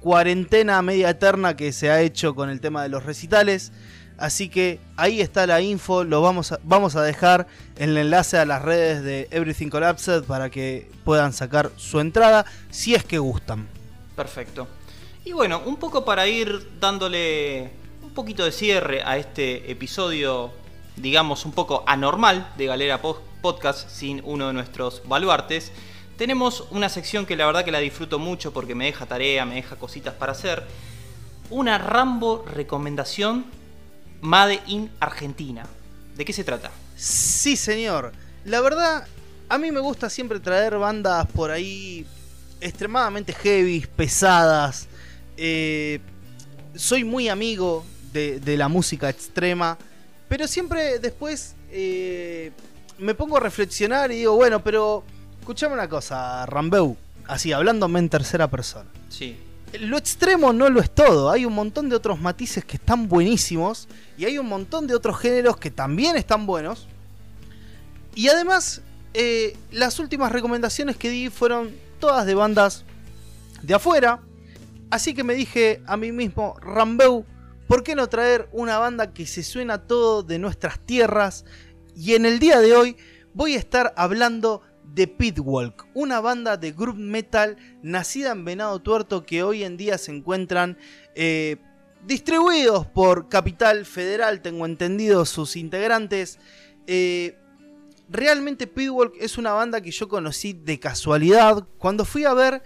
[0.00, 3.72] cuarentena media eterna que se ha hecho con el tema de los recitales.
[4.18, 7.46] Así que ahí está la info, lo vamos a, vamos a dejar
[7.76, 12.94] el enlace a las redes de Everything Collapsed para que puedan sacar su entrada si
[12.94, 13.66] es que gustan.
[14.14, 14.68] Perfecto.
[15.28, 17.70] Y bueno, un poco para ir dándole
[18.00, 20.50] un poquito de cierre a este episodio,
[20.96, 25.70] digamos, un poco anormal de Galera Po- Podcast sin uno de nuestros baluartes,
[26.16, 29.56] tenemos una sección que la verdad que la disfruto mucho porque me deja tarea, me
[29.56, 30.64] deja cositas para hacer.
[31.50, 33.44] Una Rambo recomendación
[34.22, 35.66] Made in Argentina.
[36.16, 36.70] ¿De qué se trata?
[36.96, 38.12] Sí, señor.
[38.46, 39.06] La verdad,
[39.50, 42.06] a mí me gusta siempre traer bandas por ahí
[42.62, 44.88] extremadamente heavy, pesadas.
[45.40, 46.00] Eh,
[46.74, 49.78] soy muy amigo de, de la música extrema,
[50.28, 52.52] pero siempre después eh,
[52.98, 55.04] me pongo a reflexionar y digo, bueno, pero
[55.40, 58.90] escuchame una cosa, Rambeu, así hablándome en tercera persona.
[59.08, 59.36] Sí.
[59.80, 63.86] Lo extremo no lo es todo, hay un montón de otros matices que están buenísimos
[64.16, 66.88] y hay un montón de otros géneros que también están buenos.
[68.14, 68.80] Y además,
[69.14, 71.70] eh, las últimas recomendaciones que di fueron
[72.00, 72.84] todas de bandas
[73.62, 74.20] de afuera.
[74.90, 77.26] Así que me dije a mí mismo, Rambeu,
[77.66, 81.44] ¿por qué no traer una banda que se suena todo de nuestras tierras?
[81.94, 82.96] Y en el día de hoy
[83.34, 84.62] voy a estar hablando
[84.94, 89.98] de Pitwalk, una banda de group metal nacida en Venado Tuerto que hoy en día
[89.98, 90.78] se encuentran
[91.14, 91.56] eh,
[92.06, 96.38] distribuidos por Capital Federal, tengo entendido sus integrantes.
[96.86, 97.36] Eh,
[98.08, 102.62] realmente Pitwalk es una banda que yo conocí de casualidad cuando fui a ver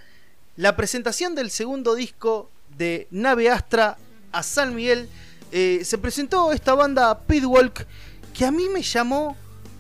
[0.57, 3.99] la presentación del segundo disco de Nave Astra
[4.33, 5.09] a San Miguel.
[5.51, 7.87] eh, se presentó esta banda Pitwalk
[8.33, 9.37] que a mí me llamó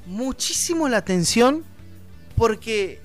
[0.07, 1.64] muchísimo la atención
[2.37, 3.01] porque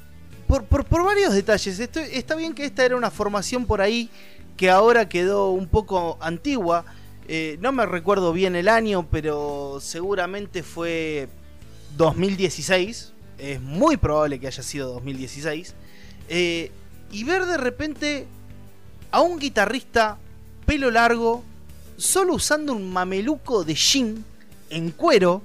[0.48, 1.80] por, varios detalles.
[1.80, 4.10] Está bien que esta era una formación por ahí
[4.56, 6.86] que ahora quedó un poco antigua.
[7.28, 11.28] Eh, no me recuerdo bien el año, pero seguramente fue
[11.98, 13.14] 2016.
[13.38, 15.76] Es muy probable que haya sido 2016.
[16.30, 16.72] Eh,
[17.12, 18.28] y ver de repente
[19.12, 20.18] a un guitarrista
[20.66, 21.44] pelo largo,
[21.96, 24.24] solo usando un mameluco de jean
[24.70, 25.42] en cuero,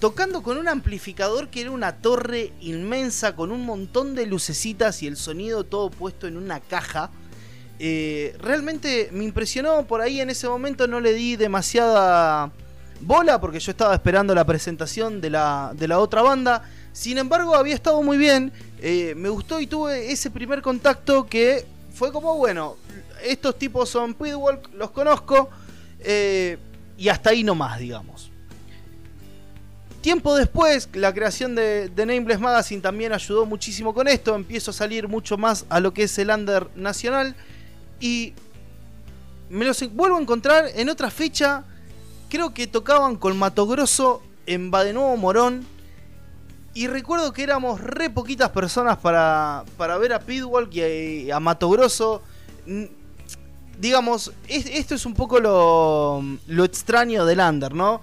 [0.00, 5.06] tocando con un amplificador que era una torre inmensa con un montón de lucecitas y
[5.06, 7.10] el sonido todo puesto en una caja.
[7.80, 12.50] Eh, realmente me impresionó por ahí en ese momento, no le di demasiada
[13.00, 16.62] bola porque yo estaba esperando la presentación de la, de la otra banda.
[16.92, 21.64] Sin embargo, había estado muy bien, eh, me gustó y tuve ese primer contacto que
[21.92, 22.76] fue como, bueno,
[23.22, 25.50] estos tipos son Pitwalk, los conozco.
[26.00, 26.58] eh,
[26.96, 28.30] y hasta ahí nomás, digamos.
[30.00, 34.34] Tiempo después, la creación de, de, Nameless Magazine también ayudó muchísimo con esto.
[34.34, 37.36] Empiezo a salir mucho más a lo que es el under nacional.
[38.00, 38.32] Y
[39.48, 41.64] me los vuelvo a encontrar en otra fecha.
[42.28, 45.66] Creo que tocaban con Mato Grosso en Badenuevo Morón.
[46.74, 51.40] Y recuerdo que éramos re poquitas personas para, para ver a Pitwalk y a, a
[51.40, 52.22] Mato Grosso.
[53.78, 58.00] Digamos, es, esto es un poco lo, lo extraño del under, ¿no?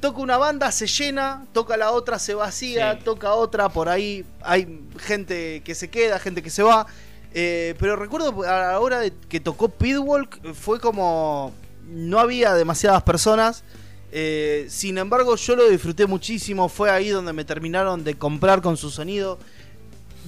[0.00, 3.00] toca una banda, se llena, toca la otra, se vacía, sí.
[3.04, 6.86] toca otra, por ahí hay gente que se queda, gente que se va.
[7.34, 11.52] Eh, pero recuerdo a la hora de que tocó Pitwalk fue como
[11.86, 13.64] no había demasiadas personas.
[14.10, 16.68] Eh, sin embargo, yo lo disfruté muchísimo.
[16.68, 19.38] Fue ahí donde me terminaron de comprar con su sonido.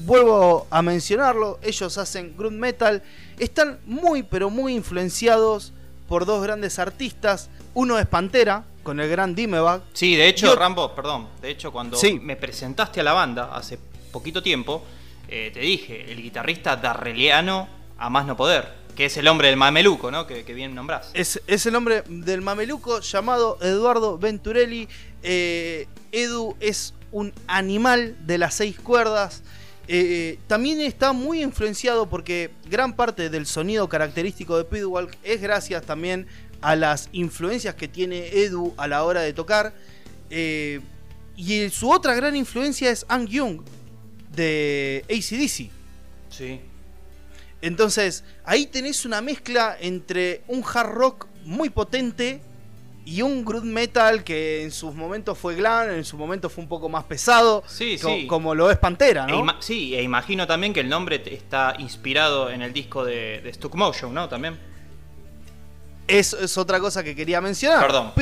[0.04, 1.58] Vuelvo a mencionarlo.
[1.62, 3.02] Ellos hacen groove metal.
[3.38, 5.72] Están muy, pero muy influenciados
[6.08, 7.50] por dos grandes artistas.
[7.74, 9.82] Uno es Pantera, con el gran Dimebag.
[9.92, 10.56] Sí, de hecho, Yo...
[10.56, 11.28] Rambo, perdón.
[11.40, 12.18] De hecho, cuando sí.
[12.18, 13.78] me presentaste a la banda hace
[14.10, 14.82] poquito tiempo,
[15.28, 19.56] eh, te dije, el guitarrista darreliano a más no poder, que es el hombre del
[19.56, 20.26] mameluco, ¿no?
[20.26, 21.10] Que, que bien nombrás.
[21.14, 24.90] Es, es, el hombre del mameluco llamado Eduardo Venturelli.
[25.22, 29.42] Eh, Edu es un animal de las seis cuerdas.
[29.88, 35.82] Eh, también está muy influenciado porque gran parte del sonido característico de Pitwalk es gracias
[35.86, 36.26] también
[36.60, 39.72] a las influencias que tiene Edu a la hora de tocar.
[40.28, 40.82] Eh,
[41.36, 43.62] y su otra gran influencia es Ang Young
[44.30, 45.70] de ACDC.
[46.28, 46.60] Sí.
[47.62, 52.40] Entonces, ahí tenés una mezcla entre un hard rock muy potente
[53.04, 56.68] y un groove metal que en sus momentos fue glam, en su momento fue un
[56.68, 58.26] poco más pesado, sí, co sí.
[58.26, 59.50] como lo es Pantera, ¿no?
[59.50, 63.52] E sí, e imagino también que el nombre está inspirado en el disco de, de
[63.52, 64.28] Stuck Motion, ¿no?
[64.28, 64.58] También.
[66.06, 67.80] Es, es, otra cosa que quería mencionar.
[67.80, 68.12] Perdón.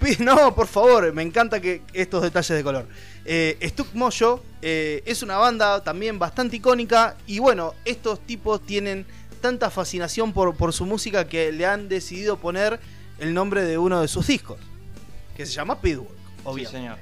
[0.00, 2.86] Pid, no, por favor, me encanta que estos detalles de color.
[3.24, 9.06] Eh, Stuck Mojo eh, es una banda también bastante icónica y bueno, estos tipos tienen
[9.40, 12.80] tanta fascinación por, por su música que le han decidido poner
[13.18, 14.58] el nombre de uno de sus discos,
[15.36, 16.10] que se llama Pitwalk,
[16.44, 16.70] obviamente.
[16.70, 16.98] Sí, señor.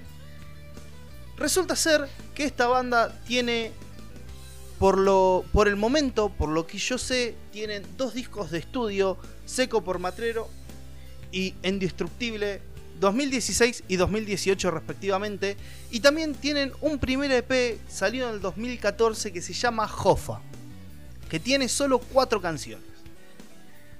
[1.36, 3.72] Resulta ser que esta banda tiene,
[4.78, 9.18] por, lo, por el momento, por lo que yo sé, tienen dos discos de estudio,
[9.44, 10.48] Seco por Matrero
[11.30, 12.60] y Indestructible,
[13.02, 15.56] 2016 y 2018 respectivamente.
[15.90, 20.40] Y también tienen un primer EP salido en el 2014 que se llama Jofa,
[21.28, 22.86] que tiene solo cuatro canciones.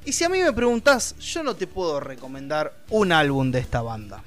[0.05, 3.83] Y si a mí me preguntás, yo no te puedo recomendar un álbum de esta
[3.83, 4.23] banda.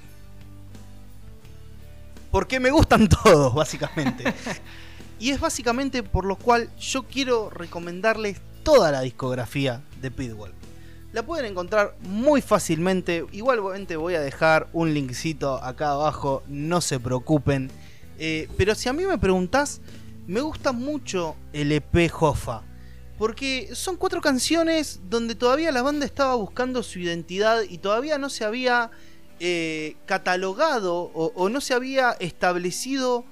[2.29, 4.25] Porque me gustan todos, básicamente.
[5.19, 10.51] y es básicamente por lo cual yo quiero recomendarles toda la discografía de Pitbull.
[11.15, 13.25] La pueden encontrar muy fácilmente.
[13.31, 17.71] Igualmente voy a dejar un linkcito acá abajo, no se preocupen.
[18.19, 19.79] Eh, pero si a mí me preguntás,
[20.27, 22.63] me gusta mucho el EP Jofa.
[23.17, 28.29] Porque son cuatro canciones donde todavía la banda estaba buscando su identidad y todavía no
[28.29, 28.91] se había
[29.39, 33.23] eh, catalogado o, no se había establecido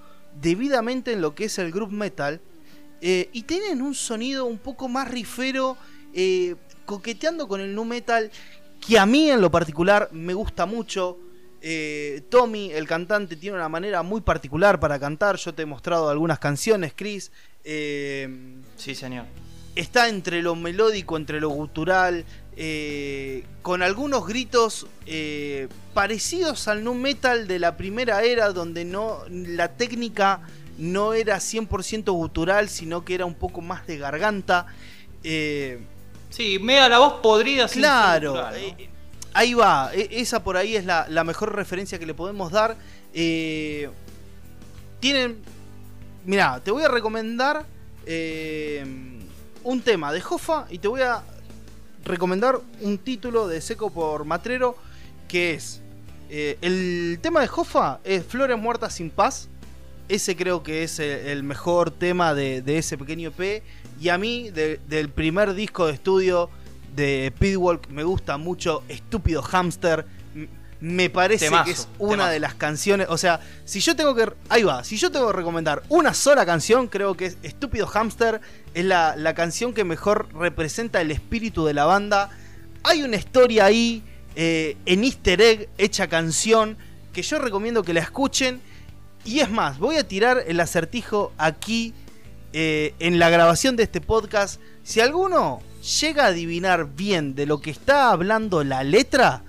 [0.42, 2.40] debidamente en lo que es el group metal.
[3.02, 5.76] Eh, y tienen un sonido un poco más rifero,
[6.86, 8.32] coqueteando con el nu metal,
[8.86, 11.18] que a mí en lo particular me gusta mucho.
[12.30, 15.38] Tommy, el cantante, tiene una manera muy particular para cantar.
[15.38, 17.32] Yo te he mostrado algunas canciones, Chris.
[17.64, 19.26] sí, señor
[19.76, 22.26] está entre lo melódico, entre lo gutural,
[22.56, 29.22] eh, con algunos gritos eh, parecidos al nu metal de la primera era, donde no
[29.30, 30.42] la técnica
[30.78, 34.68] no era 100% gutural, sino que era un poco más de garganta.
[35.24, 35.80] Eh,
[36.36, 37.68] sí, mega la voz podrida.
[37.68, 38.94] Claro, gutural, ¿no?
[39.34, 42.76] ahí va, e, esa por ahí es la, la, mejor referencia que le podemos dar.
[43.14, 43.92] tienen,
[46.26, 47.66] mira, te voy a recomendar
[49.64, 51.24] un tema de Jofa y te voy a
[52.04, 54.76] recomendar un título de Seco por Matrero
[55.28, 55.82] que es
[56.30, 59.50] eh, el tema de Jofa es Flores Muertas sin Paz.
[60.10, 63.64] Ese creo que es el mejor tema de, de ese pequeño EP.
[64.04, 66.50] Y a mí, de, del primer disco de estudio
[66.94, 70.06] de Pitwalk, me gusta mucho Estúpido Hamster.
[70.82, 72.32] Me parece temazo, que es una temazo.
[72.32, 73.08] de las canciones.
[73.10, 74.30] O sea, si yo tengo que.
[74.50, 74.84] Ahí va.
[74.84, 78.42] Si yo tengo que recomendar una sola canción, creo que es Estúpido Hamster.
[78.74, 82.30] Es la, la canción que mejor representa el espíritu de la banda.
[82.84, 84.04] Hay una historia ahí.
[84.36, 86.76] Eh, en Easter Egg hecha canción.
[87.14, 88.60] Que yo recomiendo que la escuchen.
[89.24, 91.94] Y es más, voy a tirar el acertijo aquí.
[92.56, 94.62] Eh, en la grabación de este podcast.
[94.84, 95.60] Si alguno
[96.00, 99.44] llega a adivinar bien de lo que está hablando la letra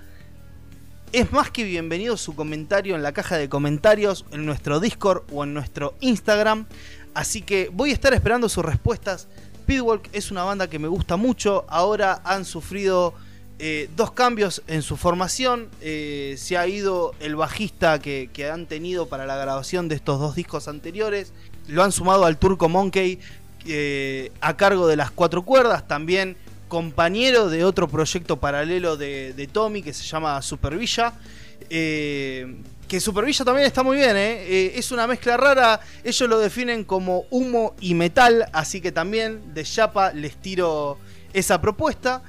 [1.11, 5.43] es más que bienvenido su comentario en la caja de comentarios, en nuestro Discord o
[5.43, 6.65] en nuestro Instagram.
[7.13, 9.27] Así que voy a estar esperando sus respuestas.
[9.65, 11.63] Pitwalk es una banda que me gusta mucho.
[11.69, 13.13] Ahora han sufrido
[13.57, 15.69] eh, dos cambios en su formación.
[15.81, 20.19] Eh, se ha ido el bajista que, que, han tenido para la grabación de estos
[20.19, 21.31] dos discos anteriores.
[21.67, 23.19] Lo han sumado al Turco Monkey
[23.65, 25.87] eh, a cargo de las cuatro cuerdas.
[25.87, 26.35] También
[26.67, 31.13] compañero de otro proyecto paralelo de, de Tommy que se llama Supervilla.
[31.69, 35.79] Que Supervilla también está muy bien, es una mezcla rara.
[36.03, 40.99] Ellos lo definen como humo y metal, así que también de Chapa les tiro
[41.33, 42.21] esa propuesta.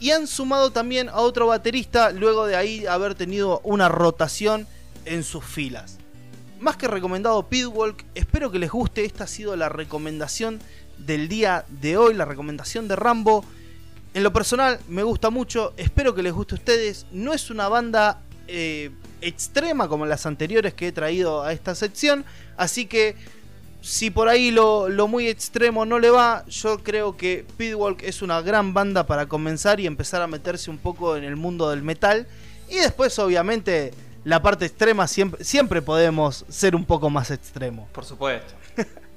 [0.00, 4.66] Y han sumado también a otro baterista luego de ahí haber tenido una rotación
[5.04, 5.98] en sus filas.
[6.58, 9.04] Más que recomendado Pitwalk, espero que les guste.
[9.04, 10.58] Esta ha sido la recomendación
[10.98, 13.44] del día de hoy, la recomendación de Rambo.
[14.14, 17.06] En lo personal me gusta mucho, espero que les guste a ustedes.
[17.12, 18.90] No es una banda eh,
[19.20, 22.24] extrema como las anteriores que he traído a esta sección,
[22.56, 23.16] así que
[23.80, 28.22] si por ahí lo, lo, muy extremo no le va, yo creo que Pitwalk es
[28.22, 31.82] una gran banda para comenzar y empezar a meterse un poco en el mundo del
[31.82, 32.26] metal.
[32.68, 33.92] Y después, obviamente,
[34.24, 37.88] la parte extrema siempre, siempre podemos ser un poco más extremo.
[37.92, 38.54] Por supuesto.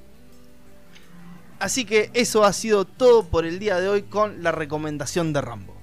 [1.59, 5.41] Así que eso ha sido todo por el día de hoy con la recomendación de
[5.41, 5.73] Rambo.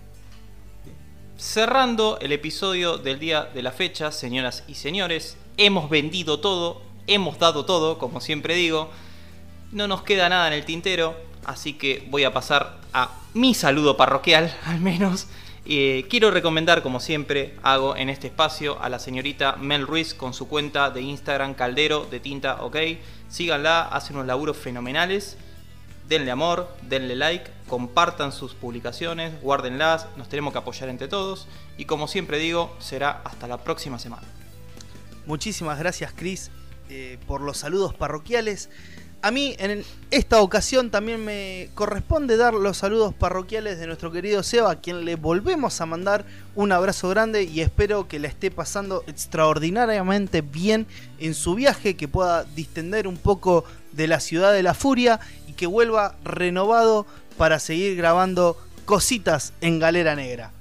[1.39, 7.39] Cerrando el episodio del día de la fecha, señoras y señores, hemos vendido todo, hemos
[7.39, 8.91] dado todo, como siempre digo.
[9.73, 13.97] No nos queda nada en el tintero, así que voy a pasar a mi saludo
[13.97, 15.27] parroquial, al menos.
[15.67, 20.33] Eh, quiero recomendar, como siempre hago en este espacio, a la señorita Mel Ruiz con
[20.33, 22.77] su cuenta de Instagram Caldero de Tinta OK.
[23.29, 25.37] Síganla, hace unos laburos fenomenales
[26.11, 31.47] denle amor, denle like, compartan sus publicaciones, guárdenlas, nos tenemos que apoyar entre todos
[31.79, 34.27] y como siempre digo, será hasta la próxima semana.
[35.25, 36.51] Muchísimas gracias Chris
[36.91, 38.69] eh, por los saludos parroquiales.
[39.23, 44.43] A mí en esta ocasión también me corresponde dar los saludos parroquiales de nuestro querido
[44.43, 46.25] Seba, a quien le volvemos a mandar
[46.55, 50.87] un abrazo grande y espero que la esté pasando extraordinariamente bien
[51.19, 55.21] en su viaje, que pueda distender un poco de la ciudad de la furia
[55.61, 57.05] que vuelva renovado
[57.37, 60.53] para seguir grabando cositas en Galera Negra.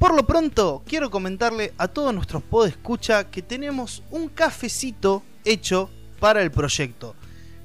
[0.00, 6.40] Por lo pronto, quiero comentarle a todos nuestros escucha que tenemos un cafecito hecho para
[6.40, 7.14] el proyecto.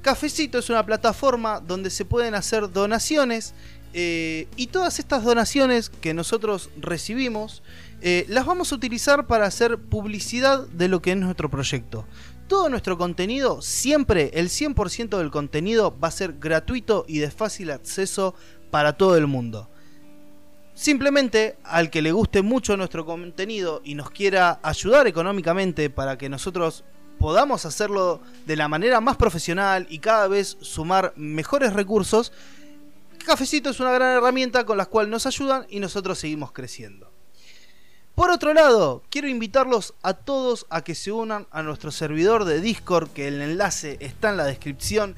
[0.01, 3.53] Cafecito es una plataforma donde se pueden hacer donaciones
[3.93, 7.63] eh, y todas estas donaciones que nosotros recibimos
[8.01, 12.05] eh, las vamos a utilizar para hacer publicidad de lo que es nuestro proyecto.
[12.49, 17.71] Todo nuestro contenido, siempre el 100% del contenido va a ser gratuito y de fácil
[17.71, 18.35] acceso
[18.71, 19.69] para todo el mundo.
[20.75, 26.29] Simplemente al que le guste mucho nuestro contenido y nos quiera ayudar económicamente para que
[26.29, 26.83] nosotros
[27.17, 32.33] podamos hacerlo de la manera más profesional y cada vez sumar mejores recursos,
[33.25, 37.11] Cafecito es una gran herramienta con la cual nos ayudan y nosotros seguimos creciendo.
[38.13, 42.61] Por otro lado, quiero invitarlos a todos a que se unan a nuestro servidor de
[42.61, 45.15] Discord, que el enlace está en la descripción.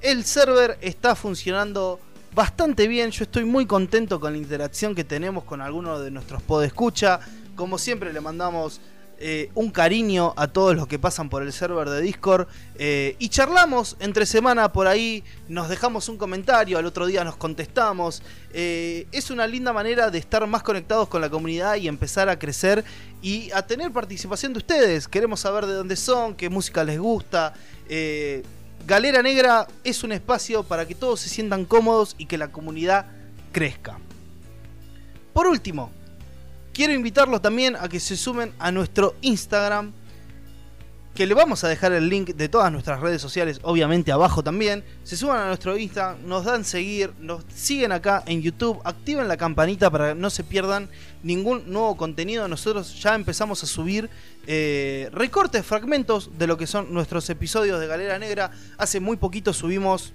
[0.00, 1.98] El server está funcionando
[2.38, 6.40] bastante bien, yo estoy muy contento con la interacción que tenemos con algunos de nuestros
[6.40, 7.18] podescucha.
[7.56, 8.80] Como siempre le mandamos
[9.18, 13.28] eh, un cariño a todos los que pasan por el server de Discord eh, y
[13.28, 18.22] charlamos entre semana por ahí, nos dejamos un comentario, al otro día nos contestamos.
[18.52, 22.38] Eh, es una linda manera de estar más conectados con la comunidad y empezar a
[22.38, 22.84] crecer
[23.20, 25.08] y a tener participación de ustedes.
[25.08, 27.52] Queremos saber de dónde son, qué música les gusta.
[28.86, 33.06] Galera Negra es un espacio para que todos se sientan cómodos y que la comunidad
[33.52, 33.98] crezca.
[35.32, 35.90] Por último,
[36.72, 39.92] quiero invitarlos también a que se sumen a nuestro Instagram.
[41.18, 44.84] Que le vamos a dejar el link de todas nuestras redes sociales, obviamente abajo también.
[45.02, 49.36] Se suman a nuestro Instagram, nos dan seguir, nos siguen acá en YouTube, activen la
[49.36, 50.88] campanita para que no se pierdan
[51.24, 52.46] ningún nuevo contenido.
[52.46, 54.08] Nosotros ya empezamos a subir
[54.46, 58.52] eh, recortes, fragmentos de lo que son nuestros episodios de Galera Negra.
[58.76, 60.12] Hace muy poquito subimos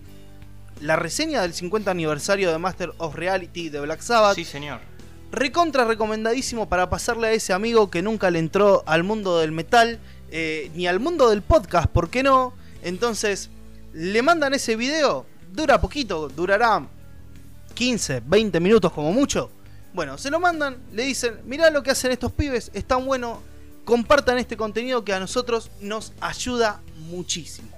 [0.79, 4.35] la reseña del 50 aniversario de Master of Reality de Black Sabbath.
[4.35, 4.79] Sí, señor
[5.33, 9.99] recontra recomendadísimo para pasarle a ese amigo que nunca le entró al mundo del metal,
[10.31, 12.53] eh, ni al mundo del podcast, ¿por qué no?
[12.81, 13.49] Entonces,
[13.93, 16.87] le mandan ese video, dura poquito, durará
[17.73, 19.49] 15, 20 minutos como mucho.
[19.93, 23.41] Bueno, se lo mandan, le dicen, mirá lo que hacen estos pibes, es tan bueno,
[23.85, 27.69] compartan este contenido que a nosotros nos ayuda muchísimo.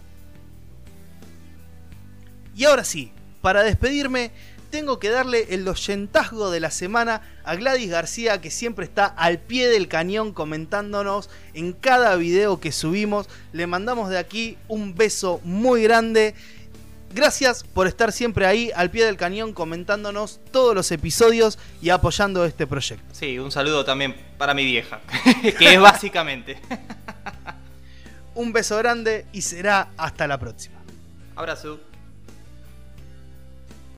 [2.56, 4.32] Y ahora sí, para despedirme,
[4.76, 9.40] tengo que darle el oyentazgo de la semana a Gladys García, que siempre está al
[9.40, 13.30] pie del cañón comentándonos en cada video que subimos.
[13.54, 16.36] Le mandamos de aquí un beso muy grande.
[17.14, 22.44] Gracias por estar siempre ahí al pie del cañón comentándonos todos los episodios y apoyando
[22.44, 23.06] este proyecto.
[23.14, 25.00] Sí, un saludo también para mi vieja,
[25.58, 26.60] que es básicamente.
[28.36, 30.76] un beso grande y será hasta la próxima.
[31.38, 31.95] Abrazo.